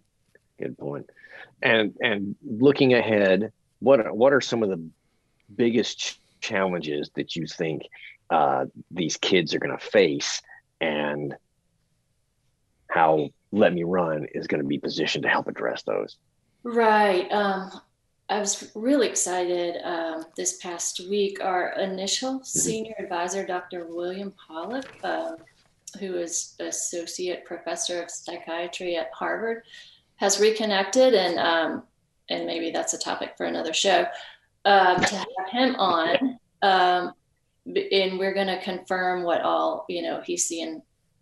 Good 0.59 0.79
point. 0.79 1.07
And 1.61 1.93
and 2.01 2.35
looking 2.43 2.95
ahead, 2.95 3.51
what 3.79 3.99
are, 3.99 4.11
what 4.11 4.33
are 4.33 4.41
some 4.41 4.63
of 4.63 4.69
the 4.69 4.83
biggest 5.55 5.99
ch- 5.99 6.19
challenges 6.41 7.11
that 7.13 7.35
you 7.35 7.45
think 7.45 7.83
uh, 8.31 8.65
these 8.89 9.15
kids 9.15 9.53
are 9.53 9.59
going 9.59 9.77
to 9.77 9.85
face, 9.85 10.41
and 10.81 11.35
how 12.89 13.29
Let 13.51 13.75
Me 13.75 13.83
Run 13.83 14.25
is 14.33 14.47
going 14.47 14.63
to 14.63 14.67
be 14.67 14.79
positioned 14.79 15.21
to 15.21 15.29
help 15.29 15.47
address 15.47 15.83
those? 15.83 16.17
Right. 16.63 17.31
Um, 17.31 17.69
I 18.27 18.39
was 18.39 18.71
really 18.75 19.07
excited 19.07 19.77
um, 19.83 20.25
this 20.35 20.57
past 20.57 21.01
week. 21.09 21.43
Our 21.43 21.73
initial 21.79 22.35
mm-hmm. 22.35 22.43
senior 22.43 22.95
advisor, 22.99 23.45
Dr. 23.45 23.85
William 23.87 24.33
Pollack, 24.47 24.91
uh, 25.03 25.33
who 25.99 26.15
is 26.15 26.55
associate 26.59 27.45
professor 27.45 28.01
of 28.01 28.09
psychiatry 28.09 28.97
at 28.97 29.11
Harvard, 29.13 29.63
has 30.15 30.39
reconnected, 30.39 31.13
and 31.13 31.37
um, 31.37 31.83
and 32.29 32.45
maybe 32.47 32.71
that's 32.71 32.93
a 32.93 32.97
topic 32.97 33.33
for 33.37 33.45
another 33.45 33.73
show. 33.73 34.05
um, 34.65 34.99
to 35.01 35.15
have 35.15 35.49
him 35.51 35.75
on. 35.75 36.39
Um, 36.61 37.13
and 37.65 38.19
we're 38.19 38.33
going 38.33 38.47
to 38.47 38.61
confirm 38.61 39.23
what 39.23 39.41
all, 39.41 39.85
you 39.87 40.01
know, 40.01 40.21
he's 40.25 40.45
seeing 40.45 40.81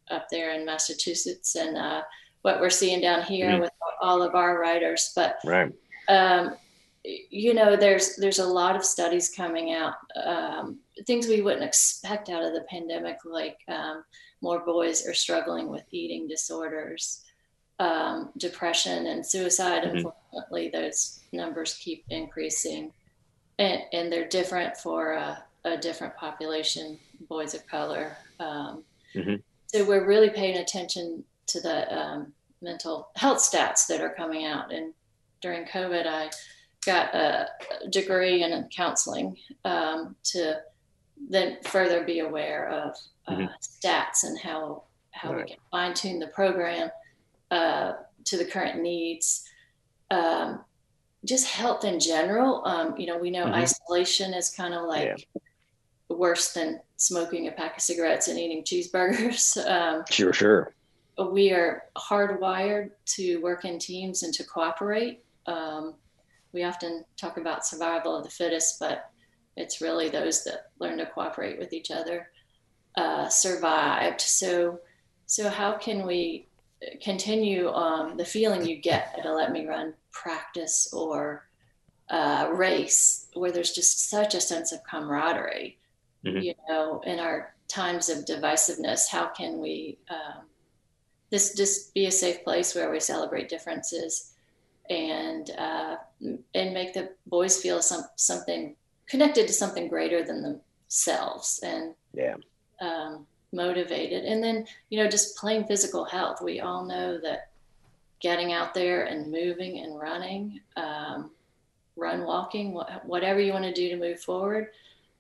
up 0.10 0.28
there 0.30 0.54
in 0.54 0.66
Massachusetts 0.66 1.56
and 1.56 1.78
uh, 1.78 2.02
what 2.42 2.60
we're 2.60 2.70
seeing 2.70 3.02
down 3.02 3.24
here 3.24 3.50
mm-hmm. 3.50 3.62
with 3.62 3.72
all 4.02 4.22
of 4.22 4.36
our 4.36 4.60
writers. 4.60 5.12
But, 5.16 5.38
right. 5.46 5.72
Um, 6.10 6.56
you 7.04 7.54
know, 7.54 7.76
there's 7.76 8.16
there's 8.16 8.40
a 8.40 8.46
lot 8.46 8.76
of 8.76 8.86
studies 8.86 9.30
coming 9.30 9.74
out, 9.74 9.96
um, 10.24 10.80
things 11.06 11.28
we 11.28 11.42
wouldn't 11.42 11.64
expect 11.64 12.30
out 12.30 12.44
of 12.44 12.54
the 12.54 12.66
pandemic, 12.70 13.18
like 13.26 13.60
um, 13.68 14.04
more 14.42 14.60
boys 14.60 15.06
are 15.08 15.14
struggling 15.14 15.70
with 15.70 15.84
eating 15.92 16.28
disorders, 16.28 17.24
um, 17.80 18.30
depression, 18.38 19.08
and 19.08 19.26
suicide. 19.26 19.84
Mm-hmm. 19.84 19.98
Unfortunately, 19.98 20.70
those 20.70 21.20
numbers 21.32 21.76
keep 21.76 22.06
increasing, 22.10 22.92
and, 23.60 23.82
and 23.92 24.12
they're 24.12 24.28
different 24.28 24.78
for 24.78 25.14
a, 25.14 25.44
a 25.66 25.78
different 25.78 26.16
population, 26.16 26.98
boys 27.28 27.54
of 27.54 27.68
color. 27.68 28.16
Um, 28.40 28.84
mm-hmm. 29.14 29.36
So 29.68 29.84
we're 29.84 30.06
really 30.06 30.30
paying 30.30 30.58
attention 30.58 31.24
to 31.48 31.60
the 31.60 31.94
um, 31.94 32.34
mental 32.62 33.10
health 33.16 33.40
stats 33.40 33.88
that 33.88 34.02
are 34.02 34.14
coming 34.14 34.46
out. 34.46 34.72
And 34.72 34.94
during 35.42 35.66
COVID, 35.66 36.06
I 36.06 36.30
got 36.84 37.14
a 37.14 37.48
degree 37.90 38.44
in 38.44 38.68
counseling 38.76 39.38
um, 39.66 40.16
to 40.24 40.62
then 41.30 41.58
further 41.64 42.04
be 42.04 42.20
aware 42.20 42.70
of 42.70 42.96
uh, 43.28 43.36
mm-hmm. 43.36 43.46
stats 43.62 44.24
and 44.24 44.40
how 44.40 44.84
how 45.12 45.34
right. 45.34 45.46
we 45.46 45.52
can 45.52 45.60
fine 45.72 45.94
tune 45.94 46.20
the 46.20 46.28
program 46.28 46.90
uh, 47.52 47.94
to 48.26 48.38
the 48.38 48.46
current 48.46 48.82
needs. 48.82 49.48
Um, 50.12 50.62
just 51.26 51.48
health 51.48 51.86
in 51.86 52.00
general. 52.00 52.66
Um, 52.66 52.98
you 52.98 53.08
know, 53.08 53.18
we 53.18 53.32
know 53.32 53.46
mm-hmm. 53.46 53.54
isolation 53.54 54.34
is 54.34 54.50
kind 54.50 54.74
of 54.74 54.88
like 54.88 55.26
yeah. 55.36 56.16
worse 56.16 56.54
than 56.54 56.82
smoking 56.98 57.48
a 57.48 57.52
pack 57.52 57.78
of 57.78 57.82
cigarettes 57.82 58.28
and 58.28 58.40
eating 58.40 58.64
cheeseburgers. 58.64 59.58
Um, 59.68 60.04
sure, 60.10 60.34
sure. 60.34 60.74
We 61.32 61.52
are 61.52 61.84
hardwired 61.96 62.92
to 63.06 63.38
work 63.42 63.66
in 63.66 63.78
teams 63.78 64.24
and 64.24 64.34
to 64.34 64.44
cooperate. 64.44 65.24
Um, 65.46 65.94
we 66.54 66.64
often 66.64 67.04
talk 67.18 67.38
about 67.38 67.66
survival 67.66 68.16
of 68.16 68.24
the 68.24 68.30
fittest, 68.30 68.80
but 68.80 69.10
it's 69.58 69.82
really 69.82 70.10
those 70.10 70.44
that 70.44 70.72
learn 70.80 70.98
to 70.98 71.06
cooperate 71.06 71.60
with 71.60 71.74
each 71.74 71.92
other 71.92 72.30
uh, 72.96 73.28
survived. 73.28 74.22
So, 74.22 74.80
so 75.26 75.50
how 75.50 75.78
can 75.78 76.06
we 76.06 76.48
continue 77.02 77.70
um, 77.70 78.18
the 78.18 78.26
feeling 78.26 78.66
you 78.66 78.78
get 78.78 79.16
at 79.18 79.26
a 79.26 79.34
let 79.34 79.52
me 79.52 79.66
run 79.66 79.94
practice 80.12 80.90
or 80.94 81.48
uh, 82.10 82.50
race, 82.54 83.28
where 83.34 83.52
there's 83.52 83.72
just 83.72 84.10
such 84.10 84.36
a 84.36 84.42
sense 84.42 84.72
of 84.72 84.84
camaraderie? 84.84 85.78
Mm-hmm. 86.26 86.40
You 86.40 86.54
know, 86.70 87.02
in 87.06 87.20
our 87.20 87.54
times 87.68 88.10
of 88.10 88.26
divisiveness, 88.26 89.10
how 89.10 89.28
can 89.28 89.60
we 89.60 89.98
um, 90.10 90.44
this 91.32 91.56
just 91.56 91.94
be 91.96 92.06
a 92.06 92.12
safe 92.12 92.44
place 92.44 92.76
where 92.76 92.92
we 92.92 93.00
celebrate 93.00 93.50
differences 93.50 94.33
and 94.90 95.50
uh, 95.52 95.96
and 96.54 96.74
make 96.74 96.94
the 96.94 97.10
boys 97.28 97.62
feel 97.62 97.82
some 97.82 98.04
something 98.16 98.76
connected 99.08 99.48
to 99.48 99.54
something 99.54 99.88
greater 99.88 100.24
than 100.24 100.42
themselves 100.42 101.60
and 101.64 101.94
yeah. 102.14 102.36
um, 102.82 103.26
motivated. 103.52 104.26
And 104.26 104.44
then 104.44 104.66
you 104.90 105.04
know 105.04 105.10
just 105.10 105.38
plain 105.38 105.66
physical 105.66 106.06
health. 106.06 106.42
We 106.42 106.60
all 106.60 106.86
know 106.86 107.20
that 107.20 107.50
getting 108.24 108.54
out 108.54 108.74
there 108.74 109.04
and 109.04 109.32
moving 109.32 109.80
and 109.80 110.00
running 110.00 110.62
um, 110.78 111.30
run 111.96 112.24
walking 112.26 112.74
wh- 112.74 113.06
whatever 113.06 113.40
you 113.40 113.54
want 113.54 113.66
to 113.66 113.74
do 113.74 113.90
to 113.90 113.98
move 113.98 114.20
forward 114.20 114.70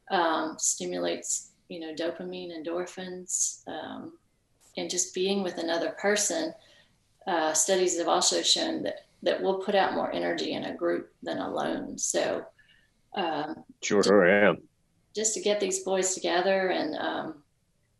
um, 0.10 0.56
stimulates 0.58 1.50
you 1.68 1.80
know 1.80 1.94
dopamine 1.94 2.52
endorphins 2.52 3.68
um, 3.68 4.14
and 4.78 4.90
just 4.90 5.14
being 5.14 5.44
with 5.44 5.58
another 5.58 5.92
person 5.92 6.54
uh, 7.28 7.54
studies 7.54 7.98
have 7.98 8.08
also 8.08 8.42
shown 8.42 8.84
that 8.84 9.06
that 9.24 9.42
we'll 9.42 9.60
put 9.60 9.76
out 9.76 9.96
more 9.96 10.14
energy 10.14 10.54
in 10.54 10.66
a 10.66 10.76
group 10.76 11.12
than 11.24 11.40
alone 11.40 11.98
so 11.98 12.46
um, 13.16 13.64
sure, 13.82 14.28
am 14.28 14.58
Just 15.16 15.34
to 15.36 15.42
get 15.42 15.60
these 15.60 15.84
boys 15.84 16.14
together 16.14 16.70
and 16.70 16.96
um, 16.96 17.44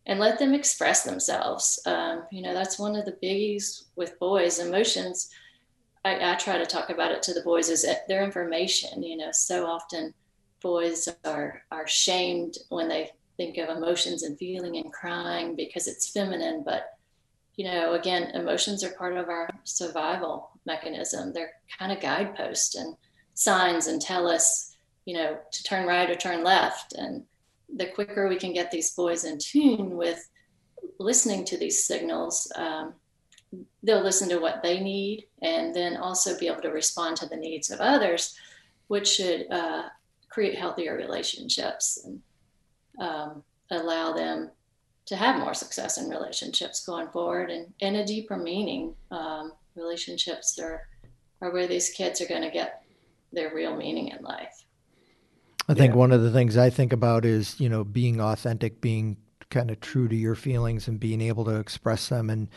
and 0.06 0.18
let 0.18 0.38
them 0.38 0.54
express 0.54 1.02
themselves. 1.02 1.80
Um, 1.86 2.24
you 2.30 2.42
know, 2.42 2.52
that's 2.52 2.78
one 2.78 2.96
of 2.96 3.04
the 3.04 3.16
biggies 3.22 3.84
with 3.96 4.18
boys. 4.18 4.58
Emotions. 4.58 5.30
I, 6.04 6.32
I 6.32 6.34
try 6.34 6.58
to 6.58 6.66
talk 6.66 6.90
about 6.90 7.12
it 7.12 7.22
to 7.22 7.34
the 7.34 7.42
boys 7.42 7.70
is 7.70 7.86
their 8.08 8.24
information. 8.24 9.02
You 9.02 9.16
know, 9.16 9.30
so 9.32 9.66
often 9.66 10.12
boys 10.60 11.08
are 11.24 11.62
are 11.70 11.86
shamed 11.86 12.58
when 12.70 12.88
they 12.88 13.10
think 13.36 13.58
of 13.58 13.68
emotions 13.68 14.22
and 14.22 14.38
feeling 14.38 14.76
and 14.76 14.92
crying 14.92 15.56
because 15.56 15.88
it's 15.88 16.10
feminine, 16.10 16.62
but 16.64 16.98
you 17.56 17.64
know, 17.64 17.94
again, 17.94 18.30
emotions 18.34 18.82
are 18.82 18.90
part 18.90 19.16
of 19.16 19.28
our 19.28 19.48
survival 19.62 20.50
mechanism. 20.66 21.32
They're 21.32 21.52
kind 21.78 21.92
of 21.92 22.00
guideposts 22.00 22.74
and 22.74 22.96
signs 23.34 23.86
and 23.86 24.00
tell 24.00 24.28
us 24.28 24.74
you 25.04 25.14
know, 25.14 25.36
to 25.52 25.62
turn 25.62 25.86
right 25.86 26.10
or 26.10 26.14
turn 26.14 26.44
left. 26.44 26.94
And 26.94 27.24
the 27.74 27.86
quicker 27.86 28.28
we 28.28 28.36
can 28.36 28.52
get 28.52 28.70
these 28.70 28.94
boys 28.94 29.24
in 29.24 29.38
tune 29.38 29.96
with 29.96 30.28
listening 30.98 31.44
to 31.46 31.58
these 31.58 31.86
signals, 31.86 32.50
um, 32.56 32.94
they'll 33.82 34.02
listen 34.02 34.28
to 34.30 34.38
what 34.38 34.62
they 34.62 34.80
need 34.80 35.26
and 35.42 35.74
then 35.74 35.96
also 35.96 36.38
be 36.38 36.48
able 36.48 36.62
to 36.62 36.70
respond 36.70 37.16
to 37.18 37.26
the 37.26 37.36
needs 37.36 37.70
of 37.70 37.80
others, 37.80 38.36
which 38.88 39.08
should 39.08 39.46
uh, 39.50 39.84
create 40.28 40.58
healthier 40.58 40.96
relationships 40.96 42.04
and 42.04 42.20
um, 43.00 43.42
allow 43.70 44.12
them 44.12 44.50
to 45.06 45.16
have 45.16 45.38
more 45.38 45.52
success 45.52 45.98
in 45.98 46.08
relationships 46.08 46.86
going 46.86 47.08
forward 47.08 47.50
and, 47.50 47.72
and 47.82 47.96
a 47.96 48.06
deeper 48.06 48.38
meaning. 48.38 48.94
Um, 49.10 49.52
relationships 49.76 50.58
are, 50.58 50.88
are 51.40 51.52
where 51.52 51.66
these 51.66 51.90
kids 51.90 52.20
are 52.20 52.26
going 52.26 52.42
to 52.42 52.50
get 52.50 52.82
their 53.32 53.54
real 53.54 53.76
meaning 53.76 54.08
in 54.08 54.22
life. 54.22 54.64
I 55.68 55.74
think 55.74 55.92
yeah. 55.92 55.98
one 55.98 56.12
of 56.12 56.22
the 56.22 56.30
things 56.30 56.56
I 56.56 56.70
think 56.70 56.92
about 56.92 57.24
is, 57.24 57.58
you 57.58 57.68
know, 57.68 57.84
being 57.84 58.20
authentic, 58.20 58.80
being 58.80 59.16
kind 59.50 59.70
of 59.70 59.80
true 59.80 60.08
to 60.08 60.16
your 60.16 60.34
feelings 60.34 60.88
and 60.88 61.00
being 61.00 61.20
able 61.20 61.44
to 61.46 61.56
express 61.56 62.08
them. 62.08 62.28
And, 62.28 62.48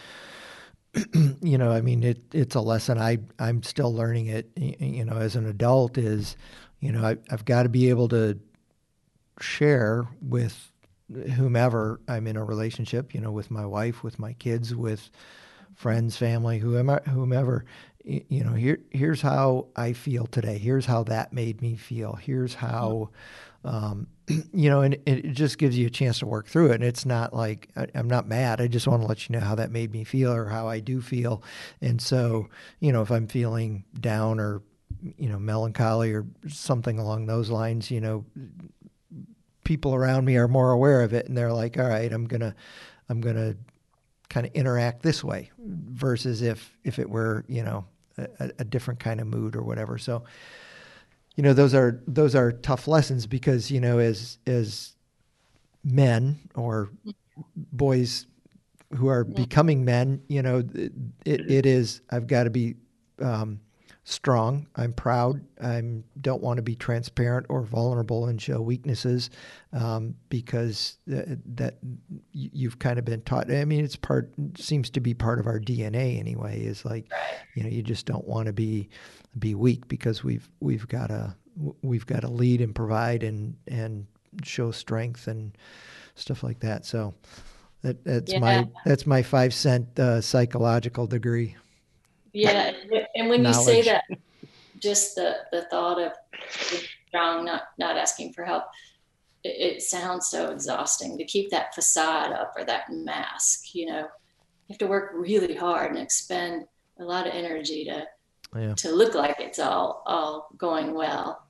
you 1.41 1.57
know, 1.57 1.71
I 1.71 1.81
mean, 1.81 2.03
it, 2.03 2.21
it's 2.33 2.55
a 2.55 2.61
lesson 2.61 2.97
I, 2.97 3.19
I'm 3.39 3.63
still 3.63 3.93
learning 3.93 4.27
it, 4.27 4.49
you 4.55 5.05
know, 5.05 5.17
as 5.17 5.35
an 5.35 5.45
adult 5.45 5.97
is, 5.97 6.35
you 6.79 6.91
know, 6.91 7.03
I, 7.03 7.17
I've 7.31 7.45
got 7.45 7.63
to 7.63 7.69
be 7.69 7.89
able 7.89 8.09
to 8.09 8.37
share 9.39 10.07
with 10.21 10.71
whomever 11.35 12.01
I'm 12.07 12.27
in 12.27 12.35
a 12.35 12.43
relationship, 12.43 13.13
you 13.13 13.21
know, 13.21 13.31
with 13.31 13.49
my 13.49 13.65
wife, 13.65 14.03
with 14.03 14.19
my 14.19 14.33
kids, 14.33 14.75
with 14.75 15.09
friends, 15.77 16.17
family, 16.17 16.59
whomever, 16.59 17.01
whomever 17.09 17.65
you 18.07 18.43
know, 18.43 18.53
here 18.53 18.79
here's 18.89 19.21
how 19.21 19.67
I 19.75 19.91
feel 19.93 20.27
today. 20.27 20.57
Here's 20.57 20.85
how 20.85 21.03
that 21.03 21.33
made 21.33 21.61
me 21.61 21.75
feel. 21.75 22.13
Here's 22.13 22.53
how, 22.53 23.09
um, 23.65 24.07
you 24.53 24.69
know, 24.69 24.81
and 24.81 24.97
it 25.05 25.31
just 25.33 25.57
gives 25.57 25.77
you 25.77 25.87
a 25.87 25.89
chance 25.89 26.19
to 26.19 26.25
work 26.25 26.47
through 26.47 26.71
it. 26.71 26.75
And 26.75 26.85
it's 26.85 27.05
not 27.05 27.33
like 27.33 27.67
I, 27.75 27.87
am 27.95 28.07
not 28.07 28.25
mad. 28.25 28.61
I 28.61 28.67
just 28.67 28.87
want 28.87 29.01
to 29.01 29.07
let 29.07 29.27
you 29.27 29.33
know 29.33 29.45
how 29.45 29.55
that 29.55 29.71
made 29.71 29.91
me 29.91 30.05
feel 30.05 30.31
or 30.31 30.45
how 30.45 30.69
I 30.69 30.79
do 30.79 31.01
feel. 31.01 31.43
And 31.81 32.01
so, 32.01 32.47
you 32.79 32.93
know, 32.93 33.01
if 33.01 33.11
I'm 33.11 33.27
feeling 33.27 33.83
down 33.99 34.39
or 34.39 34.61
you 35.17 35.27
know 35.27 35.37
melancholy 35.37 36.13
or 36.13 36.25
something 36.47 36.99
along 36.99 37.25
those 37.25 37.49
lines, 37.49 37.91
you 37.91 37.99
know, 37.99 38.25
people 39.65 39.93
around 39.93 40.23
me 40.23 40.37
are 40.37 40.47
more 40.47 40.71
aware 40.71 41.01
of 41.01 41.13
it, 41.13 41.27
and 41.27 41.37
they're 41.37 41.51
like, 41.51 41.77
all 41.77 41.89
right, 41.89 42.11
I'm 42.11 42.25
gonna, 42.25 42.55
I'm 43.09 43.19
gonna 43.19 43.57
kind 44.29 44.45
of 44.45 44.53
interact 44.53 45.03
this 45.03 45.23
way 45.23 45.51
versus 45.59 46.41
if 46.41 46.77
if 46.83 46.99
it 46.99 47.09
were 47.09 47.45
you 47.47 47.63
know 47.63 47.85
a, 48.17 48.51
a 48.59 48.63
different 48.63 48.99
kind 48.99 49.19
of 49.19 49.27
mood 49.27 49.55
or 49.55 49.61
whatever. 49.61 49.97
So, 49.97 50.23
you 51.35 51.43
know, 51.43 51.53
those 51.53 51.73
are 51.73 52.01
those 52.07 52.35
are 52.35 52.51
tough 52.51 52.87
lessons 52.87 53.27
because 53.27 53.69
you 53.71 53.79
know, 53.79 53.99
as 53.99 54.39
as 54.47 54.95
men 55.83 56.39
or 56.55 56.89
boys 57.55 58.25
who 58.95 59.07
are 59.07 59.23
becoming 59.23 59.85
men, 59.85 60.21
you 60.27 60.41
know, 60.41 60.63
it, 60.73 60.91
it 61.25 61.65
is 61.65 62.01
I've 62.09 62.27
got 62.27 62.45
to 62.45 62.49
be 62.49 62.75
um, 63.21 63.59
strong. 64.09 64.65
I'm 64.77 64.93
proud. 64.93 65.41
I 65.61 65.81
don't 66.21 66.41
want 66.41 66.57
to 66.57 66.63
be 66.63 66.75
transparent 66.75 67.45
or 67.49 67.63
vulnerable 67.63 68.27
and 68.27 68.41
show 68.41 68.61
weaknesses 68.61 69.29
um, 69.73 70.15
because 70.29 70.97
th- 71.09 71.27
that 71.55 71.75
you've 72.31 72.79
kind 72.79 72.99
of 72.99 73.03
been 73.03 73.21
taught. 73.23 73.51
I 73.51 73.65
mean, 73.65 73.83
it's 73.83 73.97
part 73.97 74.31
seems 74.57 74.89
to 74.91 75.01
be 75.01 75.13
part 75.13 75.39
of 75.39 75.45
our 75.45 75.59
DNA 75.59 76.19
anyway. 76.19 76.61
Is 76.61 76.85
like, 76.85 77.11
you 77.53 77.63
know, 77.63 77.69
you 77.69 77.83
just 77.83 78.05
don't 78.05 78.25
want 78.25 78.45
to 78.45 78.53
be 78.53 78.87
be 79.39 79.55
weak 79.55 79.89
because 79.89 80.23
we've 80.23 80.49
we've 80.61 80.87
got 80.87 81.07
to 81.07 81.35
we've 81.81 82.05
got 82.05 82.21
to 82.21 82.29
lead 82.29 82.61
and 82.61 82.73
provide 82.73 83.23
and 83.23 83.57
and 83.67 84.07
show 84.41 84.71
strength 84.71 85.27
and 85.27 85.57
stuff 86.15 86.43
like 86.43 86.61
that. 86.61 86.85
So. 86.85 87.13
That, 87.83 88.03
that's 88.03 88.33
yeah. 88.33 88.39
my 88.39 88.67
that's 88.85 89.05
my 89.05 89.21
five 89.21 89.53
cent 89.53 89.99
uh, 89.99 90.19
psychological 90.19 91.05
degree. 91.05 91.55
Yeah, 92.37 92.71
and 93.15 93.29
when 93.29 93.43
you 93.43 93.53
say 93.53 93.81
that, 93.83 94.03
just 94.79 95.15
the 95.15 95.37
the 95.51 95.63
thought 95.71 95.99
of 95.99 96.11
strong, 97.07 97.45
not 97.45 97.63
not 97.79 97.97
asking 97.97 98.33
for 98.33 98.45
help. 98.45 98.65
It, 99.43 99.75
it, 99.75 99.81
sounds 99.81 100.29
so 100.29 100.51
exhausting 100.51 101.17
to 101.17 101.23
keep 101.23 101.51
that 101.51 101.73
facade 101.73 102.31
up 102.31 102.53
or 102.57 102.63
that 102.65 102.91
mask. 102.91 103.73
You 103.73 103.87
know, 103.87 103.99
you 103.99 104.69
have 104.69 104.77
to 104.79 104.87
work 104.87 105.11
really 105.15 105.55
hard 105.55 105.91
and 105.91 105.99
expend 105.99 106.65
a 106.99 107.03
lot 107.03 107.27
of 107.27 107.33
energy 107.33 107.85
to 107.85 108.05
yeah. 108.55 108.73
to 108.75 108.91
look 108.91 109.15
like 109.15 109.39
it's 109.39 109.59
all 109.59 110.03
all 110.05 110.49
going 110.57 110.93
well. 110.93 111.43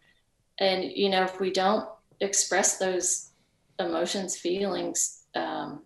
And 0.59 0.83
you 0.83 1.09
know, 1.09 1.23
if 1.23 1.39
we 1.39 1.51
don't 1.51 1.87
express 2.21 2.77
those 2.77 3.31
emotions, 3.79 4.37
feelings, 4.37 5.23
um, 5.35 5.81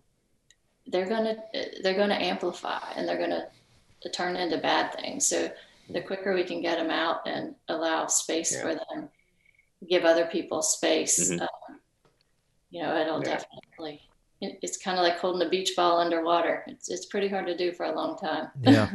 they're 0.86 1.08
gonna 1.08 1.36
they're 1.82 1.96
gonna 1.96 2.14
amplify 2.14 2.92
and 2.96 3.08
they're 3.08 3.18
gonna 3.18 3.48
turn 4.10 4.36
into 4.36 4.58
bad 4.58 4.94
things. 4.94 5.26
So 5.26 5.50
the 5.90 6.00
quicker 6.00 6.34
we 6.34 6.44
can 6.44 6.60
get 6.60 6.78
them 6.78 6.90
out 6.90 7.26
and 7.26 7.54
allow 7.68 8.06
space 8.06 8.52
yeah. 8.52 8.62
for 8.62 8.74
them, 8.74 9.08
give 9.88 10.04
other 10.04 10.26
people 10.26 10.62
space, 10.62 11.30
mm-hmm. 11.30 11.42
um, 11.42 11.80
you 12.70 12.82
know, 12.82 12.96
it'll 12.96 13.22
yeah. 13.22 13.38
definitely. 13.38 14.00
it's 14.40 14.76
kind 14.76 14.98
of 14.98 15.04
like 15.04 15.18
holding 15.18 15.46
a 15.46 15.50
beach 15.50 15.72
ball 15.76 15.98
underwater. 16.00 16.64
It's 16.66 16.88
it's 16.88 17.06
pretty 17.06 17.28
hard 17.28 17.46
to 17.46 17.56
do 17.56 17.72
for 17.72 17.86
a 17.86 17.94
long 17.94 18.16
time. 18.16 18.48
Yeah. 18.62 18.90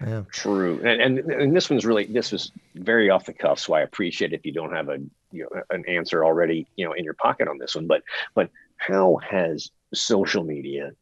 Yeah. 0.00 0.22
True, 0.30 0.80
and, 0.84 1.00
and 1.00 1.18
and 1.32 1.56
this 1.56 1.70
one's 1.70 1.86
really 1.86 2.04
this 2.04 2.30
was 2.30 2.52
very 2.74 3.08
off 3.08 3.24
the 3.24 3.32
cuff, 3.32 3.58
so 3.58 3.72
I 3.72 3.80
appreciate 3.80 4.34
if 4.34 4.44
you 4.44 4.52
don't 4.52 4.72
have 4.72 4.90
a 4.90 4.98
you 5.32 5.48
know 5.50 5.62
an 5.70 5.84
answer 5.88 6.22
already 6.22 6.66
you 6.76 6.84
know 6.84 6.92
in 6.92 7.02
your 7.02 7.14
pocket 7.14 7.48
on 7.48 7.56
this 7.56 7.74
one. 7.74 7.86
But 7.86 8.02
but 8.34 8.50
how 8.76 9.18
has 9.28 9.70
social 9.94 10.44
media 10.44 10.92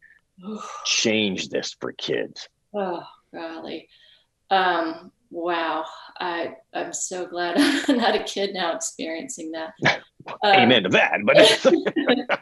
changed 0.85 1.51
this 1.51 1.77
for 1.81 1.93
kids? 1.93 2.49
Oh 2.73 3.05
golly, 3.35 3.89
um, 4.51 5.11
wow! 5.31 5.85
I 6.19 6.55
I'm 6.73 6.93
so 6.93 7.27
glad 7.27 7.57
I'm 7.89 7.99
not 7.99 8.15
a 8.15 8.25
kid 8.25 8.55
now 8.55 8.75
experiencing 8.75 9.53
that. 9.53 9.75
Amen 10.45 10.85
to 10.85 10.89
that. 10.91 11.21
But 11.25 12.41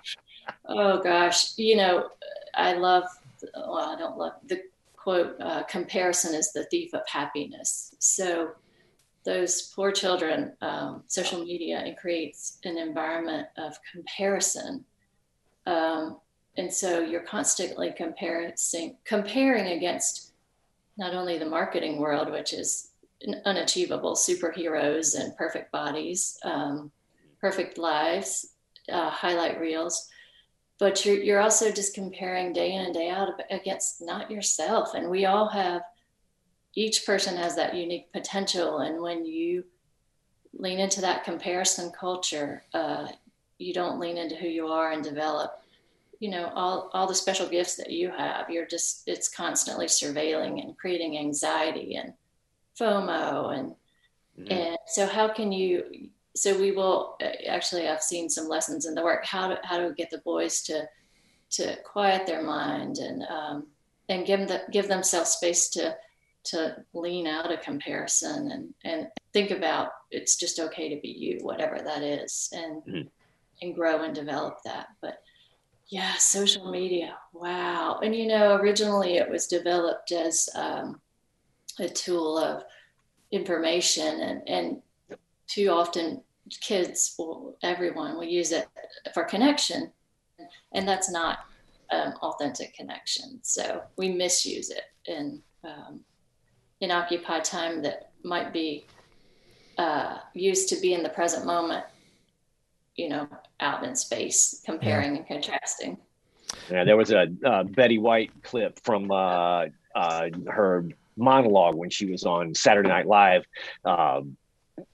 oh 0.67 1.03
gosh, 1.03 1.59
you 1.59 1.77
know, 1.77 2.09
I 2.55 2.75
love. 2.75 3.05
Well, 3.57 3.79
I 3.79 3.97
don't 3.99 4.17
love 4.17 4.35
the 4.47 4.63
quote, 5.03 5.35
uh, 5.41 5.65
comparison 5.65 6.33
is 6.33 6.53
the 6.53 6.65
thief 6.67 6.95
of 6.95 7.03
happiness. 7.09 7.95
So 7.99 8.53
those 9.25 9.73
poor 9.75 9.91
children, 9.91 10.53
um, 10.61 11.03
social 11.09 11.45
media, 11.45 11.85
it 11.85 11.97
creates 11.97 12.59
an 12.65 12.79
environment 12.79 13.49
of 13.57 13.77
comparison. 13.91 14.85
Um, 15.67 16.19
and 16.57 16.73
so 16.73 17.01
you're 17.01 17.23
constantly 17.23 17.93
comparing, 17.97 18.53
comparing 19.05 19.77
against 19.77 20.32
not 20.97 21.15
only 21.15 21.39
the 21.39 21.47
marketing 21.47 21.99
world, 21.99 22.31
which 22.31 22.53
is 22.53 22.91
unachievable, 23.45 24.15
superheroes 24.15 25.19
and 25.19 25.37
perfect 25.37 25.73
bodies, 25.73 26.39
um, 26.45 26.91
perfect 27.41 27.79
lives, 27.79 28.49
uh, 28.91 29.11
highlight 29.11 29.61
reels, 29.61 30.09
but 30.79 31.05
you're 31.05 31.19
you're 31.19 31.41
also 31.41 31.71
just 31.71 31.95
comparing 31.95 32.53
day 32.53 32.75
in 32.75 32.85
and 32.85 32.95
day 32.95 33.09
out 33.09 33.29
against 33.51 34.03
not 34.03 34.31
yourself. 34.31 34.95
And 34.95 35.09
we 35.09 35.25
all 35.25 35.49
have 35.49 35.83
each 36.75 37.07
person 37.07 37.37
has 37.37 37.55
that 37.57 37.77
unique 37.77 38.13
potential. 38.13 38.79
And 38.79 39.01
when 39.01 39.25
you 39.25 39.65
lean 40.55 40.81
into 40.81 41.01
that 41.01 41.25
comparison 41.25 41.93
culture 41.93 42.65
uh, 42.75 43.07
you 43.63 43.73
don't 43.73 44.01
lean 44.01 44.19
into 44.19 44.35
who 44.35 44.49
you 44.49 44.67
are 44.67 44.91
and 44.93 45.03
develop 45.05 45.62
you 46.23 46.31
know 46.31 46.53
all 46.55 46.89
all 46.93 47.09
the 47.09 47.15
special 47.15 47.49
gifts 47.49 47.75
that 47.75 47.91
you 47.91 48.09
have 48.09 48.49
you're 48.49 48.65
just 48.65 49.03
it's 49.09 49.29
constantly 49.29 49.87
surveilling 49.87 50.63
and 50.63 50.79
creating 50.79 51.19
anxiety 51.19 51.97
and 51.97 52.13
fomo 52.79 53.53
and 53.59 53.75
mm-hmm. 54.39 54.53
and 54.53 54.79
so 54.87 55.05
how 55.05 55.27
can 55.27 55.51
you 55.51 55.83
so 56.37 56.57
we 56.57 56.71
will 56.71 57.19
actually 57.49 57.89
i've 57.89 58.05
seen 58.05 58.31
some 58.31 58.47
lessons 58.49 58.87
in 58.87 58.95
the 58.95 59.03
work 59.03 59.27
how 59.27 59.49
to 59.49 59.59
how 59.65 59.79
to 59.79 59.93
get 59.95 60.11
the 60.11 60.19
boys 60.19 60.63
to 60.63 60.89
to 61.51 61.77
quiet 61.83 62.25
their 62.25 62.45
mind 62.45 62.99
and 62.99 63.25
um, 63.25 63.67
and 64.09 64.25
give 64.25 64.47
them 64.47 64.61
give 64.71 64.87
themselves 64.87 65.31
space 65.31 65.69
to 65.71 65.93
to 66.45 66.77
lean 66.95 67.27
out 67.27 67.53
of 67.53 67.61
comparison 67.63 68.53
and 68.53 68.75
and 68.85 69.09
think 69.33 69.51
about 69.51 69.89
it's 70.13 70.37
just 70.37 70.61
okay 70.61 70.89
to 70.95 71.01
be 71.01 71.09
you 71.09 71.41
whatever 71.43 71.81
that 71.85 72.03
is 72.03 72.49
and 72.53 72.83
mm-hmm. 72.85 73.09
and 73.61 73.75
grow 73.75 74.05
and 74.05 74.15
develop 74.15 74.59
that 74.65 74.87
but 75.01 75.19
yeah 75.89 76.15
social 76.15 76.71
media. 76.71 77.17
Wow. 77.33 78.01
And 78.03 78.15
you 78.15 78.27
know 78.27 78.57
originally 78.57 79.17
it 79.17 79.29
was 79.29 79.47
developed 79.47 80.13
as 80.13 80.49
um, 80.55 81.01
a 81.79 81.89
tool 81.89 82.39
of 82.39 82.65
information 83.31 84.21
and 84.21 84.49
and 84.49 84.83
too 85.47 85.69
often 85.69 86.23
kids 86.61 87.15
will 87.19 87.57
everyone 87.63 88.17
will 88.17 88.25
use 88.25 88.53
it 88.53 88.69
for 89.15 89.25
connection. 89.25 89.93
And 90.73 90.87
that's 90.89 91.11
not 91.11 91.41
um, 91.91 92.15
authentic 92.23 92.75
connection. 92.75 93.39
So 93.43 93.83
we 93.97 94.11
misuse 94.11 94.71
it 94.71 94.85
in 95.07 95.43
um, 95.65 96.01
in 96.81 96.91
occupied 96.91 97.45
time 97.45 97.83
that 97.83 98.11
might 98.25 98.53
be 98.53 98.87
uh, 99.79 100.19
used 100.35 100.69
to 100.69 100.77
be 100.81 100.95
in 100.95 101.03
the 101.03 101.09
present 101.09 101.47
moment 101.47 101.85
you 102.97 103.09
know 103.09 103.29
out 103.61 103.85
in 103.85 103.95
space 103.95 104.63
comparing 104.65 105.13
yeah. 105.13 105.19
and 105.19 105.27
contrasting 105.27 105.97
yeah 106.71 106.85
there 106.85 106.97
was 106.97 107.11
a 107.11 107.27
uh, 107.45 107.65
betty 107.65 107.99
white 107.99 108.31
clip 108.43 108.79
from 108.85 109.11
uh, 109.11 109.67
uh 109.95 110.29
her 110.49 110.87
monologue 111.17 111.75
when 111.75 111.91
she 111.91 112.07
was 112.07 112.25
on 112.25 112.55
saturday 112.55 112.89
night 112.89 113.07
live 113.07 113.45
um, 113.85 114.37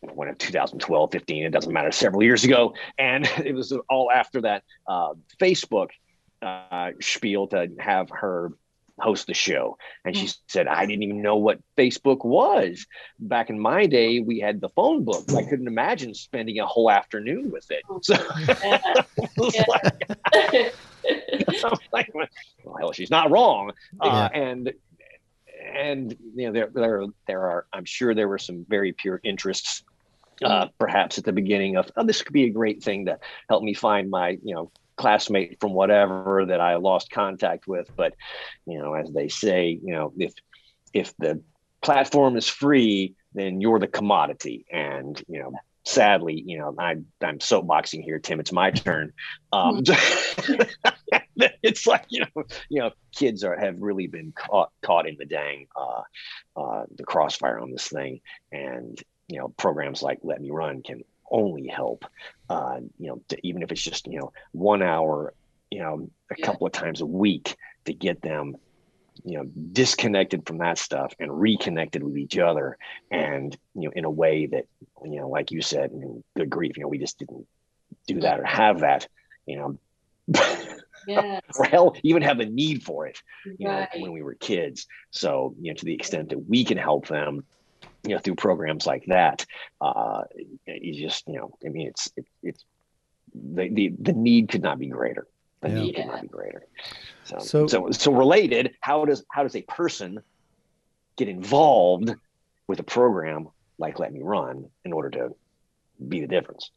when 0.00 0.28
in 0.28 0.34
2012, 0.34 1.12
15, 1.12 1.44
it 1.44 1.50
doesn't 1.50 1.72
matter, 1.72 1.92
several 1.92 2.22
years 2.22 2.44
ago. 2.44 2.74
And 2.98 3.26
it 3.44 3.54
was 3.54 3.72
all 3.88 4.10
after 4.10 4.40
that 4.42 4.64
uh, 4.86 5.14
Facebook 5.40 5.90
uh, 6.42 6.90
spiel 7.00 7.46
to 7.48 7.68
have 7.78 8.10
her 8.10 8.52
host 9.00 9.26
the 9.26 9.34
show. 9.34 9.78
And 10.04 10.16
she 10.16 10.26
mm. 10.26 10.36
said, 10.48 10.66
I 10.66 10.86
didn't 10.86 11.02
even 11.02 11.22
know 11.22 11.36
what 11.36 11.58
Facebook 11.76 12.24
was. 12.24 12.86
Back 13.18 13.50
in 13.50 13.58
my 13.58 13.86
day, 13.86 14.20
we 14.20 14.40
had 14.40 14.60
the 14.60 14.68
phone 14.70 15.04
book. 15.04 15.32
I 15.32 15.42
couldn't 15.42 15.66
imagine 15.66 16.14
spending 16.14 16.58
a 16.58 16.66
whole 16.66 16.90
afternoon 16.90 17.50
with 17.50 17.66
it. 17.70 17.82
So 18.02 18.14
like, 19.68 20.74
I'm 21.64 21.78
like, 21.92 22.12
well, 22.64 22.92
she's 22.92 23.10
not 23.10 23.30
wrong. 23.30 23.72
Uh, 24.00 24.28
and 24.32 24.72
and 25.74 26.16
you 26.34 26.46
know 26.46 26.52
there 26.52 26.70
there 26.72 27.04
there 27.26 27.42
are 27.42 27.66
I'm 27.72 27.84
sure 27.84 28.14
there 28.14 28.28
were 28.28 28.38
some 28.38 28.64
very 28.68 28.92
pure 28.92 29.20
interests 29.22 29.82
uh, 30.42 30.64
mm-hmm. 30.64 30.70
perhaps 30.78 31.18
at 31.18 31.24
the 31.24 31.32
beginning 31.32 31.76
of 31.76 31.90
oh, 31.96 32.04
this 32.04 32.22
could 32.22 32.32
be 32.32 32.44
a 32.44 32.50
great 32.50 32.82
thing 32.82 33.06
to 33.06 33.18
help 33.48 33.62
me 33.62 33.74
find 33.74 34.10
my 34.10 34.38
you 34.42 34.54
know 34.54 34.70
classmate 34.98 35.58
from 35.60 35.72
whatever 35.72 36.44
that 36.46 36.60
I 36.60 36.76
lost 36.76 37.10
contact 37.10 37.66
with 37.66 37.90
but 37.96 38.14
you 38.66 38.78
know 38.78 38.94
as 38.94 39.10
they 39.12 39.28
say 39.28 39.78
you 39.82 39.94
know 39.94 40.12
if 40.18 40.34
if 40.92 41.16
the 41.18 41.42
platform 41.80 42.36
is 42.36 42.48
free 42.48 43.14
then 43.34 43.60
you're 43.60 43.78
the 43.78 43.86
commodity. 43.86 44.66
And 44.70 45.22
you 45.28 45.40
know 45.40 45.52
sadly 45.84 46.42
you 46.44 46.58
know 46.58 46.74
I, 46.78 46.96
i'm 47.22 47.38
soapboxing 47.38 48.04
here 48.04 48.18
tim 48.18 48.40
it's 48.40 48.52
my 48.52 48.70
turn. 48.70 49.12
Um, 49.52 49.82
mm-hmm. 49.82 50.62
it's 51.62 51.86
like 51.86 52.04
you 52.08 52.20
know, 52.20 52.44
you 52.68 52.80
know, 52.80 52.90
kids 53.14 53.44
are 53.44 53.56
have 53.58 53.76
really 53.78 54.06
been 54.06 54.32
caught 54.32 54.70
caught 54.82 55.08
in 55.08 55.16
the 55.18 55.24
dang 55.24 55.66
uh, 55.76 56.02
uh, 56.56 56.84
the 56.96 57.04
crossfire 57.04 57.58
on 57.58 57.70
this 57.70 57.88
thing, 57.88 58.20
and 58.52 59.00
you 59.28 59.38
know, 59.38 59.48
programs 59.48 60.02
like 60.02 60.18
Let 60.22 60.40
Me 60.40 60.50
Run 60.50 60.82
can 60.82 61.02
only 61.30 61.66
help. 61.66 62.04
Uh, 62.48 62.80
you 62.98 63.08
know, 63.08 63.20
even 63.42 63.62
if 63.62 63.72
it's 63.72 63.82
just 63.82 64.06
you 64.06 64.18
know 64.18 64.32
one 64.52 64.82
hour, 64.82 65.34
you 65.70 65.80
know, 65.80 66.08
a 66.30 66.34
yeah. 66.36 66.46
couple 66.46 66.66
of 66.66 66.72
times 66.72 67.00
a 67.00 67.06
week 67.06 67.56
to 67.84 67.92
get 67.92 68.22
them 68.22 68.56
you 69.24 69.36
know 69.36 69.44
disconnected 69.72 70.46
from 70.46 70.58
that 70.58 70.78
stuff 70.78 71.14
and 71.18 71.40
reconnected 71.40 72.02
with 72.02 72.16
each 72.16 72.38
other 72.38 72.76
and 73.10 73.56
you 73.74 73.82
know 73.82 73.92
in 73.94 74.04
a 74.04 74.10
way 74.10 74.46
that 74.46 74.66
you 75.04 75.20
know 75.20 75.28
like 75.28 75.50
you 75.50 75.60
said 75.60 75.90
I 75.92 75.96
mean, 75.96 76.22
good 76.36 76.50
grief 76.50 76.76
you 76.76 76.82
know 76.82 76.88
we 76.88 76.98
just 76.98 77.18
didn't 77.18 77.46
do 78.06 78.20
that 78.20 78.40
or 78.40 78.44
have 78.44 78.80
that 78.80 79.08
you 79.46 79.56
know 79.56 79.78
yes. 81.06 81.42
or 81.58 81.64
hell 81.64 81.96
even 82.02 82.22
have 82.22 82.40
a 82.40 82.46
need 82.46 82.82
for 82.82 83.06
it 83.06 83.20
you 83.44 83.68
right. 83.68 83.88
know 83.94 84.02
when 84.02 84.12
we 84.12 84.22
were 84.22 84.34
kids 84.34 84.86
so 85.10 85.54
you 85.60 85.72
know 85.72 85.76
to 85.76 85.84
the 85.84 85.94
extent 85.94 86.30
that 86.30 86.48
we 86.48 86.64
can 86.64 86.78
help 86.78 87.08
them 87.08 87.44
you 88.04 88.14
know 88.14 88.18
through 88.18 88.34
programs 88.34 88.86
like 88.86 89.04
that 89.06 89.44
uh 89.80 90.22
you 90.66 90.94
just 90.94 91.26
you 91.26 91.34
know 91.34 91.50
i 91.64 91.68
mean 91.68 91.88
it's 91.88 92.10
it, 92.16 92.26
it's 92.42 92.64
the, 93.34 93.68
the 93.68 93.92
the 94.00 94.12
need 94.12 94.48
could 94.48 94.62
not 94.62 94.78
be 94.78 94.86
greater 94.86 95.26
the 95.60 95.68
yeah. 95.68 95.74
need 95.74 95.96
could 95.96 96.06
not 96.06 96.22
be 96.22 96.28
greater 96.28 96.64
so, 97.24 97.38
so 97.38 97.66
so 97.66 97.90
so 97.90 98.12
related 98.12 98.74
how 98.80 99.04
does 99.04 99.24
how 99.30 99.42
does 99.42 99.56
a 99.56 99.62
person 99.62 100.18
get 101.16 101.28
involved 101.28 102.14
with 102.66 102.78
a 102.78 102.84
program 102.84 103.48
like 103.78 103.98
let 103.98 104.12
me 104.12 104.22
run 104.22 104.68
in 104.84 104.92
order 104.92 105.10
to 105.10 105.34
be 106.08 106.20
the 106.20 106.28
difference 106.28 106.70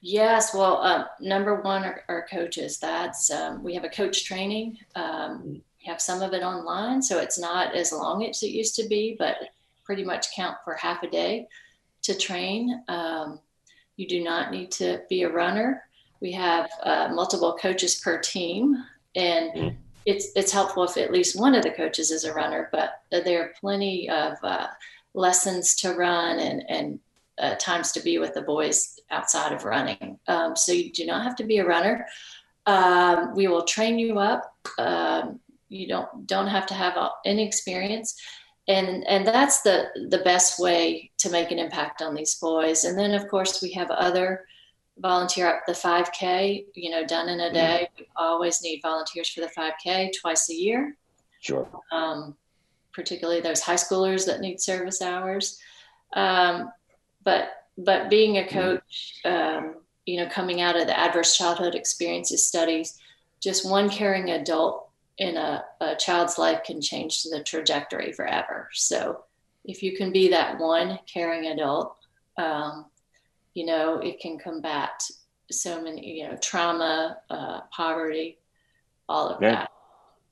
Yes, 0.00 0.54
well, 0.54 0.78
um, 0.78 1.04
number 1.20 1.60
one 1.60 1.84
are, 1.84 2.02
are 2.08 2.26
coaches. 2.30 2.78
That's 2.78 3.30
um, 3.30 3.62
we 3.62 3.74
have 3.74 3.84
a 3.84 3.90
coach 3.90 4.24
training. 4.24 4.78
Um, 4.94 5.42
we 5.44 5.62
have 5.86 6.00
some 6.00 6.22
of 6.22 6.32
it 6.32 6.42
online, 6.42 7.02
so 7.02 7.18
it's 7.18 7.38
not 7.38 7.74
as 7.74 7.92
long 7.92 8.24
as 8.24 8.42
it 8.42 8.50
used 8.50 8.74
to 8.76 8.88
be, 8.88 9.16
but 9.18 9.36
pretty 9.86 10.04
much 10.04 10.34
count 10.34 10.56
for 10.64 10.74
half 10.74 11.02
a 11.02 11.08
day 11.08 11.46
to 12.02 12.14
train. 12.14 12.82
Um, 12.88 13.40
You 13.98 14.06
do 14.06 14.20
not 14.22 14.50
need 14.50 14.70
to 14.72 14.88
be 15.08 15.22
a 15.22 15.32
runner. 15.42 15.70
We 16.20 16.32
have 16.32 16.68
uh, 16.82 17.08
multiple 17.20 17.56
coaches 17.64 17.94
per 18.04 18.20
team, 18.20 18.62
and 19.14 19.76
it's 20.04 20.26
it's 20.36 20.52
helpful 20.52 20.84
if 20.84 20.96
at 20.96 21.16
least 21.16 21.40
one 21.40 21.54
of 21.56 21.62
the 21.62 21.76
coaches 21.82 22.10
is 22.10 22.24
a 22.24 22.34
runner. 22.34 22.68
But 22.76 22.90
there 23.10 23.40
are 23.42 23.54
plenty 23.60 24.10
of 24.10 24.32
uh, 24.42 24.68
lessons 25.14 25.74
to 25.76 25.94
run 25.94 26.38
and 26.48 26.58
and 26.68 27.00
uh, 27.42 27.54
times 27.68 27.92
to 27.92 28.00
be 28.00 28.18
with 28.18 28.34
the 28.34 28.42
boys 28.42 29.00
outside 29.10 29.52
of 29.54 29.64
running. 29.64 30.18
Um, 30.28 30.56
so 30.56 30.72
you 30.72 30.92
do 30.92 31.06
not 31.06 31.24
have 31.26 31.36
to 31.36 31.44
be 31.44 31.58
a 31.58 31.66
runner. 31.66 32.06
Um, 32.66 33.34
we 33.34 33.48
will 33.48 33.64
train 33.64 33.98
you 33.98 34.18
up. 34.18 34.42
Um, 34.78 35.40
you 35.68 35.86
don't 35.88 36.26
don't 36.26 36.50
have 36.56 36.66
to 36.66 36.74
have 36.74 36.94
any 37.24 37.42
experience 37.46 38.08
and 38.68 39.06
and 39.06 39.26
that's 39.26 39.62
the 39.62 39.88
the 40.10 40.18
best 40.18 40.58
way 40.58 41.10
to 41.18 41.30
make 41.30 41.50
an 41.50 41.58
impact 41.58 42.02
on 42.02 42.14
these 42.14 42.34
boys. 42.36 42.84
And 42.84 42.98
then 42.98 43.14
of 43.14 43.28
course 43.28 43.62
we 43.62 43.72
have 43.72 43.90
other 43.90 44.46
volunteer 44.98 45.46
up 45.46 45.62
the 45.66 45.72
5k 45.72 46.64
you 46.74 46.90
know 46.90 47.06
done 47.06 47.28
in 47.28 47.40
a 47.40 47.44
mm-hmm. 47.44 47.54
day. 47.54 47.88
We 47.98 48.06
always 48.16 48.62
need 48.62 48.80
volunteers 48.82 49.28
for 49.28 49.40
the 49.40 49.50
5k 49.56 50.10
twice 50.20 50.50
a 50.50 50.54
year. 50.54 50.96
Sure. 51.40 51.68
Um, 51.92 52.36
particularly 52.92 53.40
those 53.40 53.60
high 53.60 53.74
schoolers 53.74 54.26
that 54.26 54.40
need 54.40 54.60
service 54.60 55.02
hours. 55.02 55.60
Um, 56.14 56.72
but 57.22 57.50
but 57.78 58.10
being 58.10 58.38
a 58.38 58.42
mm-hmm. 58.42 58.58
coach 58.58 59.20
um, 59.24 59.76
you 60.06 60.16
know 60.16 60.28
coming 60.28 60.60
out 60.60 60.76
of 60.76 60.86
the 60.86 60.98
adverse 60.98 61.36
childhood 61.36 61.74
experiences 61.74 62.46
studies 62.46 62.98
just 63.40 63.68
one 63.68 63.90
caring 63.90 64.30
adult 64.30 64.85
in 65.18 65.36
a, 65.36 65.64
a 65.80 65.96
child's 65.96 66.38
life 66.38 66.62
can 66.64 66.80
change 66.80 67.22
the 67.24 67.42
trajectory 67.42 68.12
forever. 68.12 68.68
So 68.72 69.24
if 69.64 69.82
you 69.82 69.96
can 69.96 70.12
be 70.12 70.28
that 70.28 70.58
one 70.58 70.98
caring 71.12 71.46
adult, 71.46 71.96
um, 72.36 72.86
you 73.54 73.64
know, 73.64 73.98
it 73.98 74.20
can 74.20 74.38
combat 74.38 75.02
so 75.50 75.82
many, 75.82 76.20
you 76.20 76.28
know, 76.28 76.36
trauma, 76.36 77.18
uh, 77.30 77.60
poverty, 77.74 78.38
all 79.08 79.30
of 79.30 79.42
yeah. 79.42 79.50
that. 79.52 79.70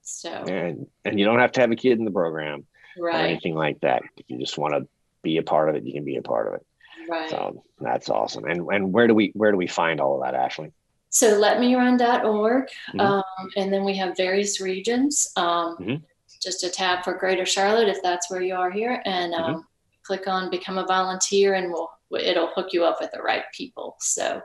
So, 0.03 0.31
and, 0.31 0.87
and 1.05 1.19
you 1.19 1.25
don't 1.25 1.39
have 1.39 1.53
to 1.53 1.61
have 1.63 1.71
a 1.71 1.77
kid 1.77 1.99
in 1.99 2.05
the 2.05 2.11
program 2.11 2.67
right. 2.99 3.15
or 3.15 3.27
anything 3.27 3.55
like 3.55 3.81
that. 3.81 4.03
If 4.19 4.27
you 4.29 4.39
just 4.39 4.59
want 4.59 4.75
to 4.75 4.87
be 5.23 5.39
a 5.39 5.43
part 5.43 5.71
of 5.71 5.77
it, 5.77 5.85
you 5.85 5.95
can 5.95 6.05
be 6.05 6.17
a 6.17 6.23
part 6.23 6.49
of 6.49 6.55
it. 6.55 6.67
Right. 7.09 7.31
So 7.31 7.65
that's 7.81 8.11
awesome. 8.11 8.45
And, 8.45 8.69
and 8.71 8.93
where 8.93 9.07
do 9.07 9.15
we, 9.15 9.33
where 9.35 9.51
do 9.51 9.57
we 9.57 9.67
find 9.67 10.01
all 10.01 10.17
of 10.17 10.23
that, 10.23 10.35
Ashley? 10.35 10.73
So 11.15 11.41
letmerun.org. 11.41 12.65
Mm-hmm. 12.65 13.01
Um, 13.01 13.51
and 13.57 13.73
then 13.73 13.85
we 13.85 13.97
have 13.97 14.17
various 14.17 14.61
regions. 14.61 15.31
Um, 15.37 15.77
mm-hmm. 15.79 15.95
Just 16.43 16.65
a 16.65 16.69
tab 16.69 17.05
for 17.05 17.15
Greater 17.15 17.47
Charlotte 17.47 17.89
if 17.89 18.03
that's 18.03 18.31
where 18.31 18.43
you 18.43 18.57
are 18.57 18.71
here. 18.71 19.01
And 19.05 19.33
um, 19.33 19.43
mm-hmm. 19.43 19.61
click 20.03 20.27
on 20.27 20.51
Become 20.51 20.79
a 20.79 20.87
Volunteer 20.87 21.55
and 21.55 21.73
we'll, 21.73 21.89
it'll 22.21 22.49
hook 22.49 22.73
you 22.73 22.85
up 22.85 22.99
with 23.01 23.13
the 23.13 23.23
right 23.23 23.45
people. 23.53 23.97
So 24.01 24.43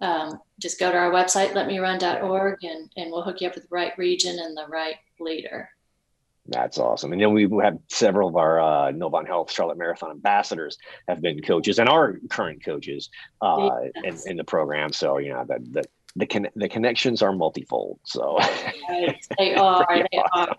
um, 0.00 0.40
just 0.58 0.80
go 0.80 0.90
to 0.90 0.96
our 0.96 1.12
website, 1.12 1.52
letmerun.org, 1.52 2.64
and, 2.64 2.90
and 2.96 3.12
we'll 3.12 3.22
hook 3.22 3.42
you 3.42 3.48
up 3.48 3.54
with 3.54 3.64
the 3.64 3.74
right 3.74 3.92
region 3.98 4.38
and 4.38 4.56
the 4.56 4.66
right 4.70 4.96
leader. 5.20 5.68
That's 6.46 6.78
awesome. 6.78 7.12
And 7.12 7.20
then 7.20 7.32
we 7.32 7.48
have 7.62 7.78
several 7.88 8.28
of 8.28 8.36
our 8.36 8.60
uh, 8.60 8.92
Novant 8.92 9.26
Health 9.26 9.52
Charlotte 9.52 9.78
Marathon 9.78 10.10
ambassadors 10.10 10.78
have 11.06 11.20
been 11.20 11.40
coaches 11.42 11.78
and 11.78 11.88
are 11.88 12.16
current 12.28 12.64
coaches 12.64 13.10
uh, 13.40 13.70
yes. 14.02 14.24
in, 14.24 14.32
in, 14.32 14.36
the 14.36 14.44
program. 14.44 14.92
So, 14.92 15.18
you 15.18 15.32
know, 15.32 15.44
the, 15.44 15.58
the, 15.70 15.84
the, 16.16 16.26
con- 16.26 16.48
the 16.56 16.68
connections 16.68 17.22
are 17.22 17.32
multifold. 17.32 18.00
So 18.04 18.38
right. 18.88 19.26
they 19.38 19.54
are, 19.54 19.86
they 20.10 20.22
are. 20.34 20.54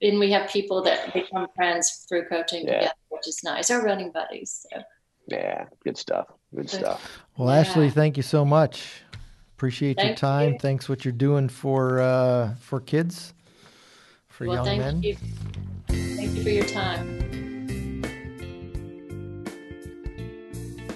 And 0.00 0.18
we 0.18 0.30
have 0.30 0.48
people 0.48 0.82
that 0.82 1.12
become 1.12 1.48
friends 1.54 2.06
through 2.08 2.26
coaching 2.28 2.66
yeah. 2.66 2.74
together, 2.74 2.94
which 3.08 3.28
is 3.28 3.42
nice. 3.42 3.70
Our 3.70 3.84
running 3.84 4.12
buddies. 4.12 4.66
So. 4.70 4.80
Yeah, 5.28 5.64
good 5.84 5.98
stuff. 5.98 6.28
Good 6.54 6.70
stuff. 6.70 7.20
Well, 7.36 7.48
yeah. 7.48 7.60
Ashley, 7.60 7.90
thank 7.90 8.16
you 8.16 8.22
so 8.22 8.44
much. 8.44 9.02
Appreciate 9.56 9.96
thank 9.96 10.08
your 10.08 10.16
time. 10.16 10.52
You. 10.52 10.58
Thanks 10.60 10.88
what 10.88 11.04
you're 11.04 11.12
doing 11.12 11.48
for 11.48 12.00
uh, 12.00 12.54
for 12.60 12.80
kids 12.80 13.34
for 14.36 14.46
well, 14.46 14.56
young 14.56 14.64
thank 14.66 14.80
men. 14.82 15.02
You. 15.02 15.16
Thank 15.88 16.36
you 16.36 16.42
for 16.42 16.50
your 16.50 16.66
time. 16.66 18.02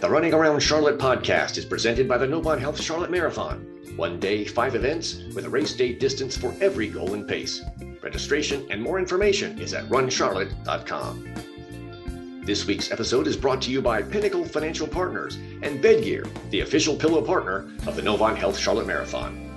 The 0.00 0.08
Running 0.08 0.34
Around 0.34 0.60
Charlotte 0.60 0.98
podcast 0.98 1.56
is 1.56 1.64
presented 1.64 2.06
by 2.08 2.18
the 2.18 2.26
Novant 2.26 2.60
Health 2.60 2.80
Charlotte 2.80 3.10
Marathon. 3.10 3.66
One 3.96 4.20
day, 4.20 4.44
five 4.44 4.74
events 4.74 5.22
with 5.34 5.46
a 5.46 5.48
race 5.48 5.74
day 5.74 5.94
distance 5.94 6.36
for 6.36 6.54
every 6.60 6.88
goal 6.88 7.14
and 7.14 7.26
pace. 7.26 7.62
Registration 8.02 8.66
and 8.70 8.82
more 8.82 8.98
information 8.98 9.58
is 9.58 9.74
at 9.74 9.88
runcharlotte.com. 9.88 11.34
This 12.44 12.66
week's 12.66 12.90
episode 12.90 13.26
is 13.26 13.36
brought 13.36 13.62
to 13.62 13.70
you 13.70 13.82
by 13.82 14.02
Pinnacle 14.02 14.44
Financial 14.44 14.86
Partners 14.86 15.36
and 15.62 15.82
Bedgear, 15.82 16.28
the 16.50 16.60
official 16.60 16.96
pillow 16.96 17.22
partner 17.22 17.70
of 17.86 17.96
the 17.96 18.02
Novant 18.02 18.36
Health 18.36 18.58
Charlotte 18.58 18.86
Marathon. 18.86 19.49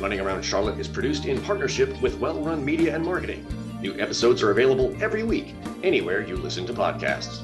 Running 0.00 0.20
Around 0.20 0.42
Charlotte 0.42 0.80
is 0.80 0.88
produced 0.88 1.26
in 1.26 1.42
partnership 1.42 2.00
with 2.00 2.18
Well 2.18 2.40
Run 2.40 2.64
Media 2.64 2.94
and 2.94 3.04
Marketing. 3.04 3.46
New 3.82 3.98
episodes 4.00 4.42
are 4.42 4.50
available 4.50 4.96
every 5.02 5.22
week, 5.24 5.54
anywhere 5.82 6.26
you 6.26 6.36
listen 6.36 6.64
to 6.66 6.72
podcasts. 6.72 7.42